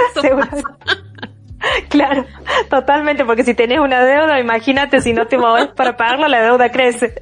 [1.89, 2.25] Claro,
[2.69, 6.71] totalmente, porque si tenés una deuda, imagínate si no te mueves para pagarla, la deuda
[6.71, 7.15] crece.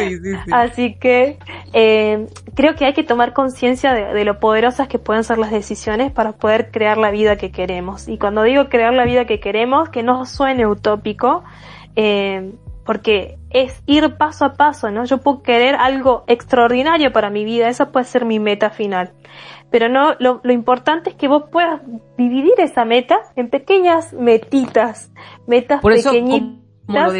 [0.52, 1.38] Así que
[1.72, 6.12] eh, creo que hay que tomar conciencia de, lo poderosas que pueden ser las decisiones
[6.12, 8.08] para poder crear la vida que queremos.
[8.08, 11.42] Y cuando digo crear la vida que queremos, que no suene utópico,
[11.96, 12.52] eh,
[12.84, 15.04] porque es ir paso a paso, ¿no?
[15.04, 19.12] Yo puedo querer algo extraordinario para mi vida, esa puede ser mi meta final.
[19.70, 21.80] Pero no, lo, lo importante es que vos puedas
[22.16, 25.12] dividir esa meta en pequeñas metitas,
[25.46, 26.58] metas pequeñitas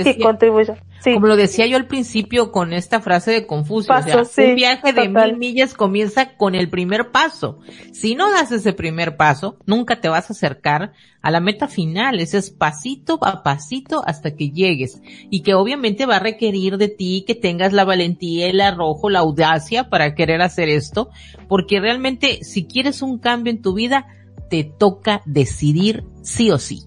[0.05, 0.79] que contribuyan.
[1.03, 5.37] Como lo decía yo al principio con esta frase de Confucio, un viaje de mil
[5.37, 7.61] millas comienza con el primer paso.
[7.93, 10.93] Si no das ese primer paso, nunca te vas a acercar
[11.23, 12.21] a la meta final.
[12.21, 15.01] Ese es pasito a pasito hasta que llegues.
[15.31, 19.21] Y que obviamente va a requerir de ti que tengas la valentía, el arrojo, la
[19.21, 21.11] audacia para querer hacer esto.
[21.49, 24.07] Porque realmente si quieres un cambio en tu vida,
[24.51, 26.83] te toca decidir sí o sí.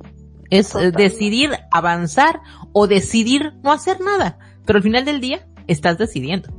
[0.49, 2.41] Es decidir avanzar
[2.73, 4.37] o decidir no hacer nada.
[4.65, 6.49] Pero al final del día estás decidiendo.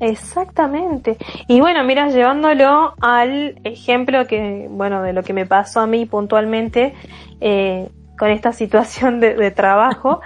[0.00, 1.16] Exactamente.
[1.48, 6.06] Y bueno, mira, llevándolo al ejemplo que, bueno, de lo que me pasó a mí
[6.06, 6.94] puntualmente
[7.40, 7.88] eh,
[8.18, 10.20] con esta situación de, trabajo,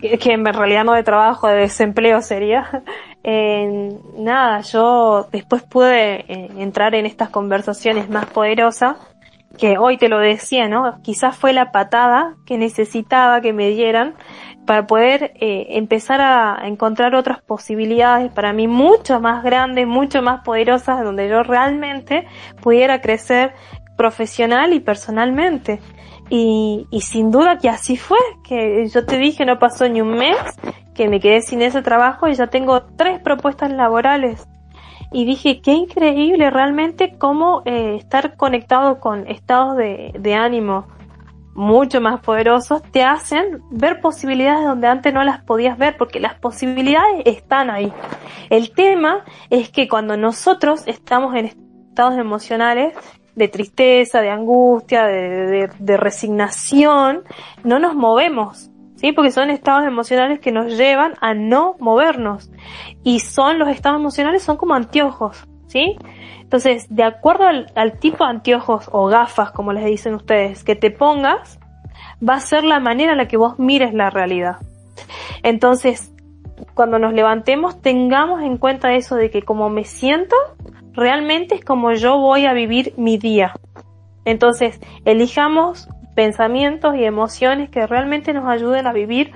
[0.00, 2.82] que, en realidad no de trabajo, de desempleo sería.
[3.26, 8.98] Eh, nada, yo después pude eh, entrar en estas conversaciones más poderosas
[9.56, 11.00] que hoy te lo decía, ¿no?
[11.02, 14.14] Quizás fue la patada que necesitaba que me dieran
[14.66, 20.42] para poder eh, empezar a encontrar otras posibilidades para mí mucho más grandes, mucho más
[20.42, 22.26] poderosas, donde yo realmente
[22.62, 23.52] pudiera crecer
[23.96, 25.80] profesional y personalmente.
[26.30, 30.16] Y, y sin duda que así fue, que yo te dije no pasó ni un
[30.16, 30.36] mes,
[30.94, 34.48] que me quedé sin ese trabajo y ya tengo tres propuestas laborales
[35.14, 40.88] y dije, qué increíble realmente cómo eh, estar conectado con estados de, de ánimo
[41.54, 46.34] mucho más poderosos te hacen ver posibilidades donde antes no las podías ver porque las
[46.34, 47.92] posibilidades están ahí.
[48.50, 52.94] El tema es que cuando nosotros estamos en estados emocionales
[53.34, 57.22] de tristeza, de angustia, de, resignación,
[57.62, 58.70] no nos movemos.
[58.96, 59.12] ¿sí?
[59.12, 62.50] Porque son estados emocionales que nos llevan a no movernos.
[63.02, 65.46] Y son los estados emocionales, son como anteojos,
[66.40, 70.90] Entonces, de acuerdo al, tipo de anteojos o gafas, como les dicen ustedes, que te
[70.90, 71.58] pongas,
[72.26, 74.56] va a ser la manera en la que vos mires la realidad.
[75.42, 76.12] Entonces,
[76.74, 80.36] cuando nos levantemos, tengamos en cuenta eso de que como me siento,
[80.92, 83.52] realmente es como yo voy a vivir mi día.
[84.24, 89.32] Entonces, elijamos pensamientos y emociones que realmente nos ayuden a vivir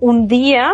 [0.00, 0.72] un día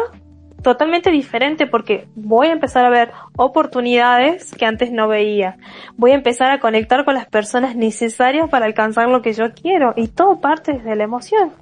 [0.65, 5.59] totalmente diferente porque voy a empezar a ver oportunidades que antes no veía.
[5.97, 9.93] Voy a empezar a conectar con las personas necesarias para alcanzar lo que yo quiero
[9.95, 11.53] y todo parte de la emoción.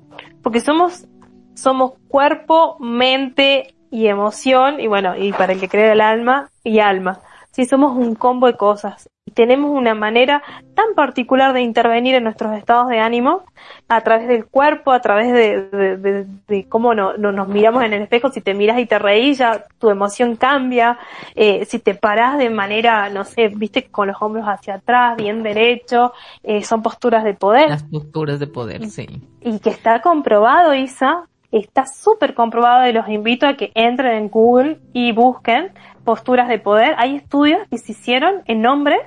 [0.43, 1.07] Porque somos,
[1.55, 6.79] somos cuerpo, mente y emoción y bueno, y para el que cree el alma y
[6.79, 7.21] alma.
[7.53, 10.43] Si somos un combo de cosas tenemos una manera
[10.75, 13.45] tan particular de intervenir en nuestros estados de ánimo
[13.89, 18.41] a través del cuerpo, a través de, cómo no, nos miramos en el espejo, si
[18.41, 20.99] te miras y te reís, ya tu emoción cambia,
[21.35, 25.43] eh, si te parás de manera, no sé, viste, con los hombros hacia atrás, bien
[25.43, 27.69] derecho, eh, son posturas de poder.
[27.69, 29.07] Las posturas de poder, sí.
[29.41, 34.29] Y que está comprobado, Isa, está súper comprobado y los invito a que entren en
[34.29, 35.73] Google y busquen
[36.05, 36.95] posturas de poder.
[36.99, 39.01] Hay estudios que se hicieron en hombres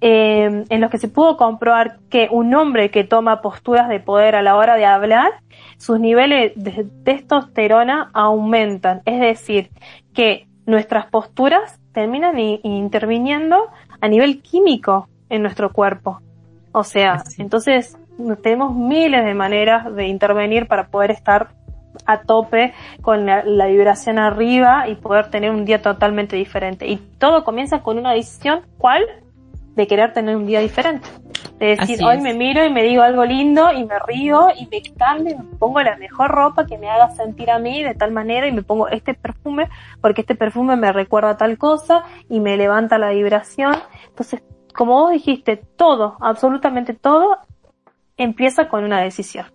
[0.00, 4.34] eh, en los que se pudo comprobar que un hombre que toma posturas de poder
[4.34, 5.30] a la hora de hablar,
[5.76, 9.02] sus niveles de testosterona aumentan.
[9.04, 9.70] Es decir,
[10.12, 13.68] que nuestras posturas terminan interviniendo
[14.00, 16.20] a nivel químico en nuestro cuerpo.
[16.72, 17.96] O sea, entonces
[18.42, 21.50] tenemos miles de maneras de intervenir para poder estar
[22.06, 26.86] a tope con la, vibración arriba y poder tener un día totalmente diferente.
[26.86, 29.04] Y todo comienza con una decisión, ¿cuál?
[29.74, 31.08] De querer tener un día diferente.
[31.58, 34.82] De decir, hoy me miro y me digo algo lindo y me río y me
[34.96, 38.10] cambio y me pongo la mejor ropa que me haga sentir a mí de tal
[38.10, 39.68] manera y me pongo este perfume
[40.00, 43.76] porque este perfume me recuerda tal cosa y me levanta la vibración.
[44.08, 44.42] Entonces,
[44.74, 47.38] como vos dijiste, todo, absolutamente todo,
[48.16, 49.46] empieza con una decisión.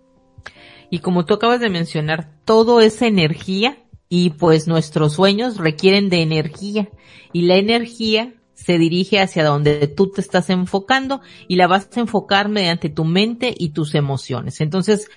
[0.89, 3.77] Y como tú acabas de mencionar, todo es energía
[4.09, 6.89] y pues nuestros sueños requieren de energía.
[7.33, 11.99] Y la energía se dirige hacia donde tú te estás enfocando y la vas a
[11.99, 14.61] enfocar mediante tu mente y tus emociones.
[14.61, 15.07] Entonces,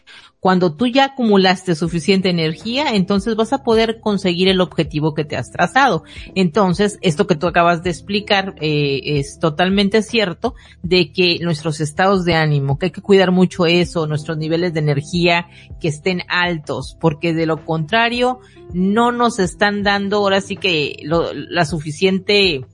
[0.40, 5.36] cuando tú ya acumulaste suficiente energía, entonces vas a poder conseguir el objetivo que te
[5.36, 6.04] has trazado.
[6.34, 12.26] Entonces, esto que tú acabas de explicar eh, es totalmente cierto de que nuestros estados
[12.26, 15.46] de ánimo, que hay que cuidar mucho eso, nuestros niveles de energía
[15.80, 18.40] que estén altos, porque de lo contrario
[18.74, 22.66] no nos están dando ahora sí que la suficiente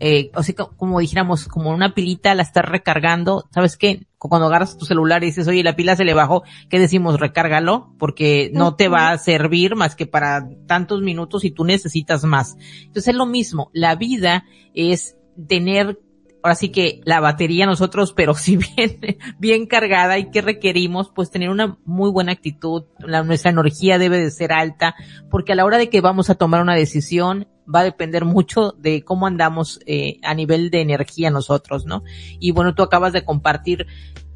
[0.00, 4.06] eh, o sea, como dijéramos, como una pilita la estás recargando, ¿sabes qué?
[4.18, 7.20] Cuando agarras tu celular y dices, oye, la pila se le bajó, ¿qué decimos?
[7.20, 12.24] Recárgalo, porque no te va a servir más que para tantos minutos y tú necesitas
[12.24, 12.56] más.
[12.80, 14.44] Entonces es lo mismo, la vida
[14.74, 15.16] es
[15.48, 15.98] tener
[16.42, 19.00] ahora sí que la batería nosotros, pero si bien,
[19.38, 24.18] bien cargada y que requerimos, pues tener una muy buena actitud, la, nuestra energía debe
[24.18, 24.94] de ser alta,
[25.30, 28.74] porque a la hora de que vamos a tomar una decisión, va a depender mucho
[28.78, 32.02] de cómo andamos eh, a nivel de energía nosotros, ¿no?
[32.38, 33.86] Y bueno, tú acabas de compartir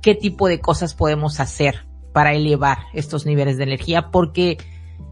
[0.00, 4.58] qué tipo de cosas podemos hacer para elevar estos niveles de energía, porque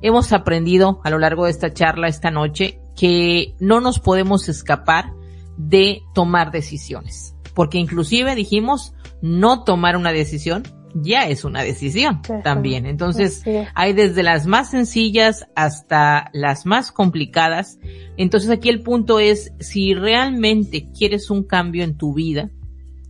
[0.03, 5.13] hemos aprendido a lo largo de esta charla esta noche que no nos podemos escapar
[5.57, 7.35] de tomar decisiones.
[7.55, 10.63] Porque inclusive dijimos, no tomar una decisión
[10.95, 12.87] ya es una decisión también.
[12.87, 13.43] Entonces,
[13.75, 17.79] hay desde las más sencillas hasta las más complicadas.
[18.17, 22.51] Entonces, aquí el punto es, si realmente quieres un cambio en tu vida,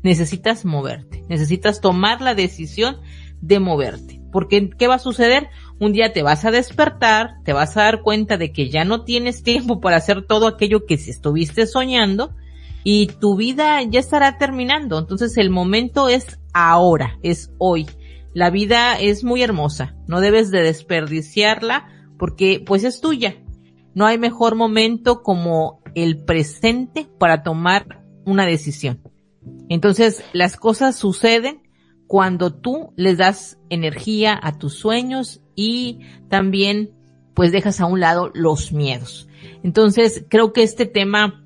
[0.02, 2.98] necesitas moverte, necesitas tomar la decisión
[3.40, 4.20] de moverte.
[4.32, 5.48] Porque, ¿qué va a suceder?
[5.78, 9.04] Un día te vas a despertar, te vas a dar cuenta de que ya no
[9.04, 12.34] tienes tiempo para hacer todo aquello que si estuviste soñando
[12.84, 14.98] y tu vida ya estará terminando.
[14.98, 17.86] Entonces el momento es ahora, es hoy.
[18.32, 21.88] La vida es muy hermosa, no debes de desperdiciarla
[22.18, 23.36] porque pues es tuya.
[23.94, 29.00] No hay mejor momento como el presente para tomar una decisión.
[29.68, 31.62] Entonces las cosas suceden
[32.06, 36.90] cuando tú les das energía a tus sueños y también
[37.34, 39.28] pues dejas a un lado los miedos.
[39.62, 41.44] Entonces creo que este tema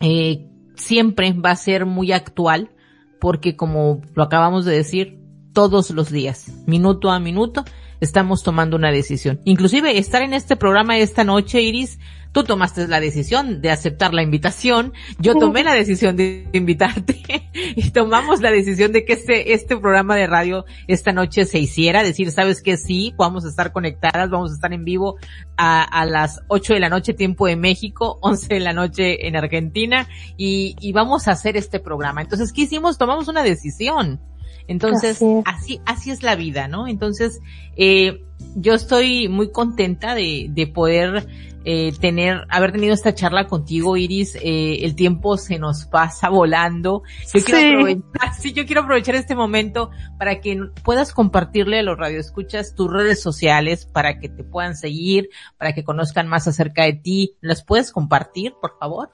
[0.00, 2.70] eh, siempre va a ser muy actual
[3.18, 5.15] porque como lo acabamos de decir,
[5.56, 7.64] todos los días, minuto a minuto,
[8.02, 9.40] estamos tomando una decisión.
[9.46, 11.98] Inclusive estar en este programa esta noche, Iris,
[12.32, 17.22] tú tomaste la decisión de aceptar la invitación, yo tomé la decisión de invitarte
[17.74, 22.02] y tomamos la decisión de que este, este programa de radio esta noche se hiciera,
[22.02, 25.16] decir, sabes que sí, vamos a estar conectadas, vamos a estar en vivo
[25.56, 29.36] a, a las 8 de la noche tiempo de México, 11 de la noche en
[29.36, 32.20] Argentina y, y vamos a hacer este programa.
[32.20, 32.98] Entonces, ¿qué hicimos?
[32.98, 34.20] Tomamos una decisión.
[34.68, 36.88] Entonces, así, así es la vida, ¿no?
[36.88, 37.40] Entonces,
[37.76, 38.22] eh,
[38.54, 41.26] yo estoy muy contenta de, de poder
[41.68, 44.36] eh, tener, haber tenido esta charla contigo, Iris.
[44.36, 47.02] Eh, el tiempo se nos pasa volando.
[47.34, 51.98] Yo quiero aprovechar, sí, yo quiero aprovechar este momento para que puedas compartirle a los
[51.98, 56.92] radioescuchas tus redes sociales para que te puedan seguir, para que conozcan más acerca de
[56.92, 57.34] ti.
[57.40, 59.10] ¿Las puedes compartir, por favor?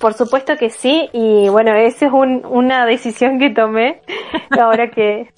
[0.00, 4.02] Por supuesto que sí, y bueno, esa es un, una decisión que tomé
[4.50, 5.32] ahora que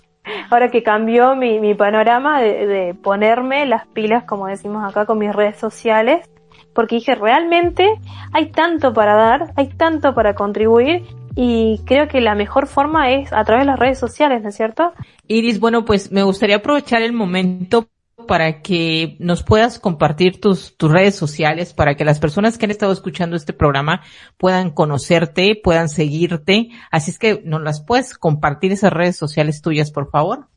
[0.51, 5.18] ahora que cambió mi, mi panorama de, de, ponerme las pilas, como decimos acá, con
[5.18, 6.28] mis redes sociales,
[6.74, 7.88] porque dije, realmente
[8.32, 13.32] hay tanto para dar, hay tanto para contribuir, y creo que la mejor forma es
[13.32, 14.93] a través de las redes sociales, ¿no es cierto?
[15.28, 17.88] Iris, bueno, pues me gustaría aprovechar el momento
[18.27, 22.70] para que nos puedas compartir tus, tus redes sociales para que las personas que han
[22.70, 24.03] estado escuchando este programa
[24.37, 26.68] puedan conocerte, puedan seguirte.
[26.91, 30.52] Así es que nos las puedes compartir esas redes sociales tuyas, por favor.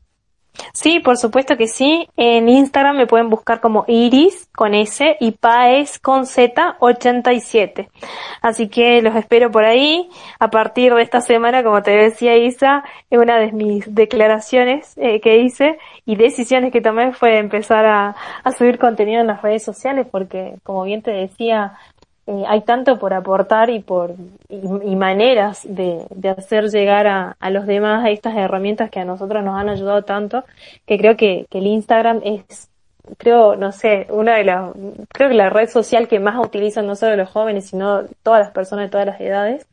[0.72, 2.08] Sí, por supuesto que sí.
[2.16, 7.88] En Instagram me pueden buscar como Iris con S y Paes con Z 87.
[8.42, 10.08] Así que los espero por ahí.
[10.38, 15.38] A partir de esta semana, como te decía Isa, una de mis declaraciones eh, que
[15.38, 20.06] hice y decisiones que tomé fue empezar a, a subir contenido en las redes sociales
[20.10, 21.78] porque, como bien te decía,
[22.26, 24.14] eh, hay tanto por aportar y por
[24.48, 29.04] y, maneras de, de, hacer llegar a, a, los demás a estas herramientas que a
[29.04, 30.44] nosotros nos han ayudado tanto
[30.86, 32.68] que creo que, que el Instagram es
[33.18, 34.72] creo no sé una de las
[35.08, 38.50] creo que la red social que más utilizan no solo los jóvenes sino todas las
[38.50, 39.66] personas de todas las edades.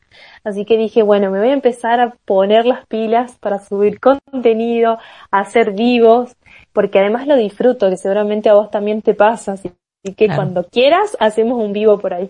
[0.43, 4.99] Así que dije bueno me voy a empezar a poner las pilas para subir contenido
[5.32, 6.36] a hacer vivos
[6.72, 9.54] porque además lo disfruto que seguramente a vos también te pasa
[10.04, 12.30] Así que cuando quieras, hacemos un vivo por ahí.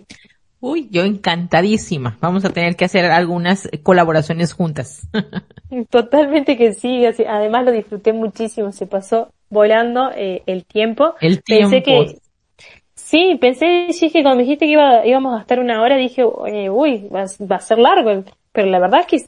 [0.60, 2.16] Uy, yo encantadísima.
[2.20, 5.08] Vamos a tener que hacer algunas colaboraciones juntas.
[5.90, 7.04] Totalmente que sí.
[7.04, 8.70] Además lo disfruté muchísimo.
[8.72, 11.16] Se pasó volando eh, el tiempo.
[11.20, 11.70] El tiempo.
[11.70, 12.18] Pensé que,
[12.94, 17.08] sí, pensé, que cuando me dijiste que iba, íbamos a estar una hora, dije, uy,
[17.08, 18.24] va, a ser largo.
[18.52, 19.26] Pero la verdad es que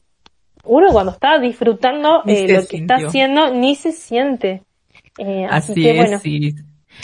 [0.64, 4.62] uno cuando está disfrutando eh, lo que está haciendo, ni se siente.
[5.18, 6.54] Eh, así, que, es, bueno, sí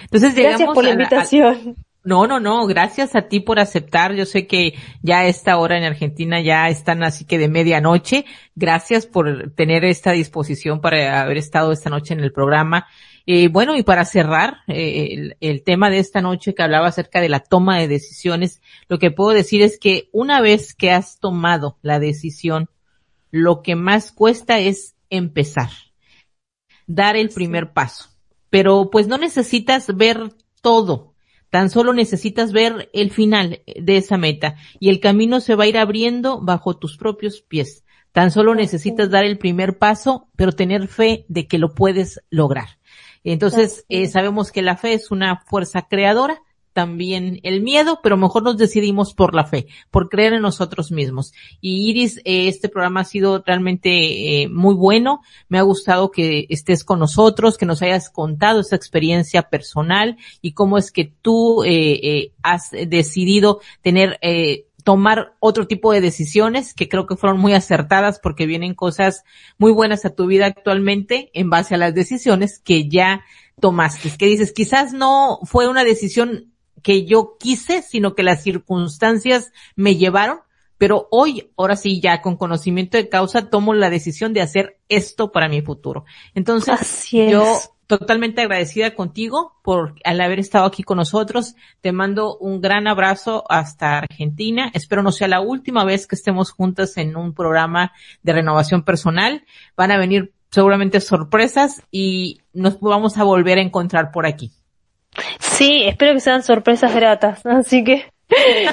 [0.01, 1.76] entonces llegamos Gracias por la invitación.
[2.05, 4.14] no, no, no, gracias a ti por aceptar.
[4.14, 8.24] Yo sé que ya a esta hora en Argentina ya están así que de medianoche.
[8.55, 12.86] Gracias por tener esta disposición para haber estado esta noche en el programa.
[13.24, 17.20] Eh, bueno, y para cerrar eh, el, el, tema de esta noche que hablaba acerca
[17.20, 21.20] de la toma de decisiones, lo que puedo decir es que una vez que has
[21.20, 22.68] tomado la decisión,
[23.30, 25.70] lo que más cuesta es empezar,
[26.88, 28.12] dar el primer paso
[28.53, 31.14] pero pues no necesitas ver todo,
[31.48, 35.68] tan solo necesitas ver el final de esa meta y el camino se va a
[35.68, 37.82] ir abriendo bajo tus propios pies.
[38.12, 42.78] Tan solo necesitas dar el primer paso, pero tener fe de que lo puedes lograr.
[43.24, 46.42] Entonces, eh, sabemos que la fe es una fuerza creadora
[46.73, 51.33] también el miedo, pero mejor nos decidimos por la fe, por creer en nosotros mismos.
[51.61, 55.20] Y Iris, eh, este programa ha sido realmente eh, muy bueno.
[55.49, 60.53] Me ha gustado que estés con nosotros, que nos hayas contado esa experiencia personal y
[60.53, 64.18] cómo es que tú eh, has decidido tener
[64.85, 69.23] tomar otro tipo de decisiones que creo que fueron muy acertadas porque vienen cosas
[69.59, 73.23] muy buenas a tu vida actualmente en base a las decisiones que ya
[73.61, 74.11] tomaste.
[74.18, 76.51] Que dices, quizás no fue una decisión
[76.83, 80.41] que yo quise, sino que las circunstancias me llevaron,
[80.78, 85.30] pero hoy, ahora sí, ya con conocimiento de causa, tomo la decisión de hacer esto
[85.30, 86.05] para mi futuro.
[86.35, 91.55] Entonces, yo totalmente agradecida contigo por al haber estado aquí con nosotros.
[91.83, 94.70] Te mando un gran abrazo hasta Argentina.
[94.72, 99.45] Espero no sea la última vez que estemos juntas en un programa de renovación personal.
[99.76, 104.53] Van a venir seguramente sorpresas y nos vamos a volver a encontrar por aquí.
[105.39, 107.45] Sí, espero que sean sorpresas gratas.
[107.47, 108.07] Así que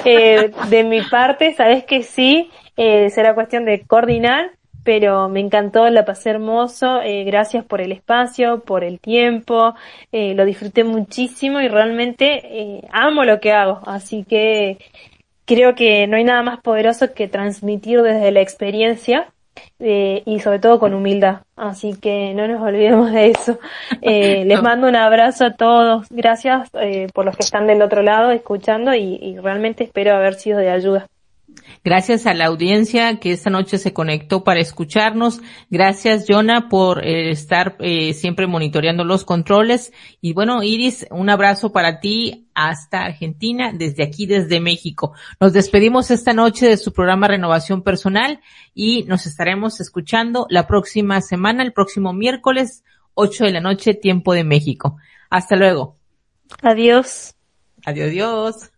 [0.04, 5.88] eh, de mi parte, sabes que sí, eh, será cuestión de coordinar, pero me encantó,
[5.90, 7.00] la pasé hermoso.
[7.02, 9.74] Eh, gracias por el espacio, por el tiempo,
[10.12, 13.80] eh, lo disfruté muchísimo y realmente eh, amo lo que hago.
[13.84, 14.78] Así que
[15.44, 19.32] creo que no hay nada más poderoso que transmitir desde la experiencia
[19.78, 21.40] eh, y sobre todo con humildad.
[21.56, 23.58] Así que no nos olvidemos de eso.
[24.02, 26.06] Eh, les mando un abrazo a todos.
[26.10, 30.34] Gracias eh, por los que están del otro lado escuchando y, y realmente espero haber
[30.34, 31.06] sido de ayuda.
[31.84, 35.40] Gracias a la audiencia que esta noche se conectó para escucharnos.
[35.70, 39.92] Gracias, Jonah, por eh, estar eh, siempre monitoreando los controles.
[40.20, 45.14] Y bueno, Iris, un abrazo para ti hasta Argentina, desde aquí, desde México.
[45.40, 48.40] Nos despedimos esta noche de su programa Renovación Personal
[48.74, 52.84] y nos estaremos escuchando la próxima semana, el próximo miércoles,
[53.14, 54.96] 8 de la noche, tiempo de México.
[55.30, 55.96] Hasta luego.
[56.62, 57.34] Adiós.
[57.86, 58.70] Adiós, adiós.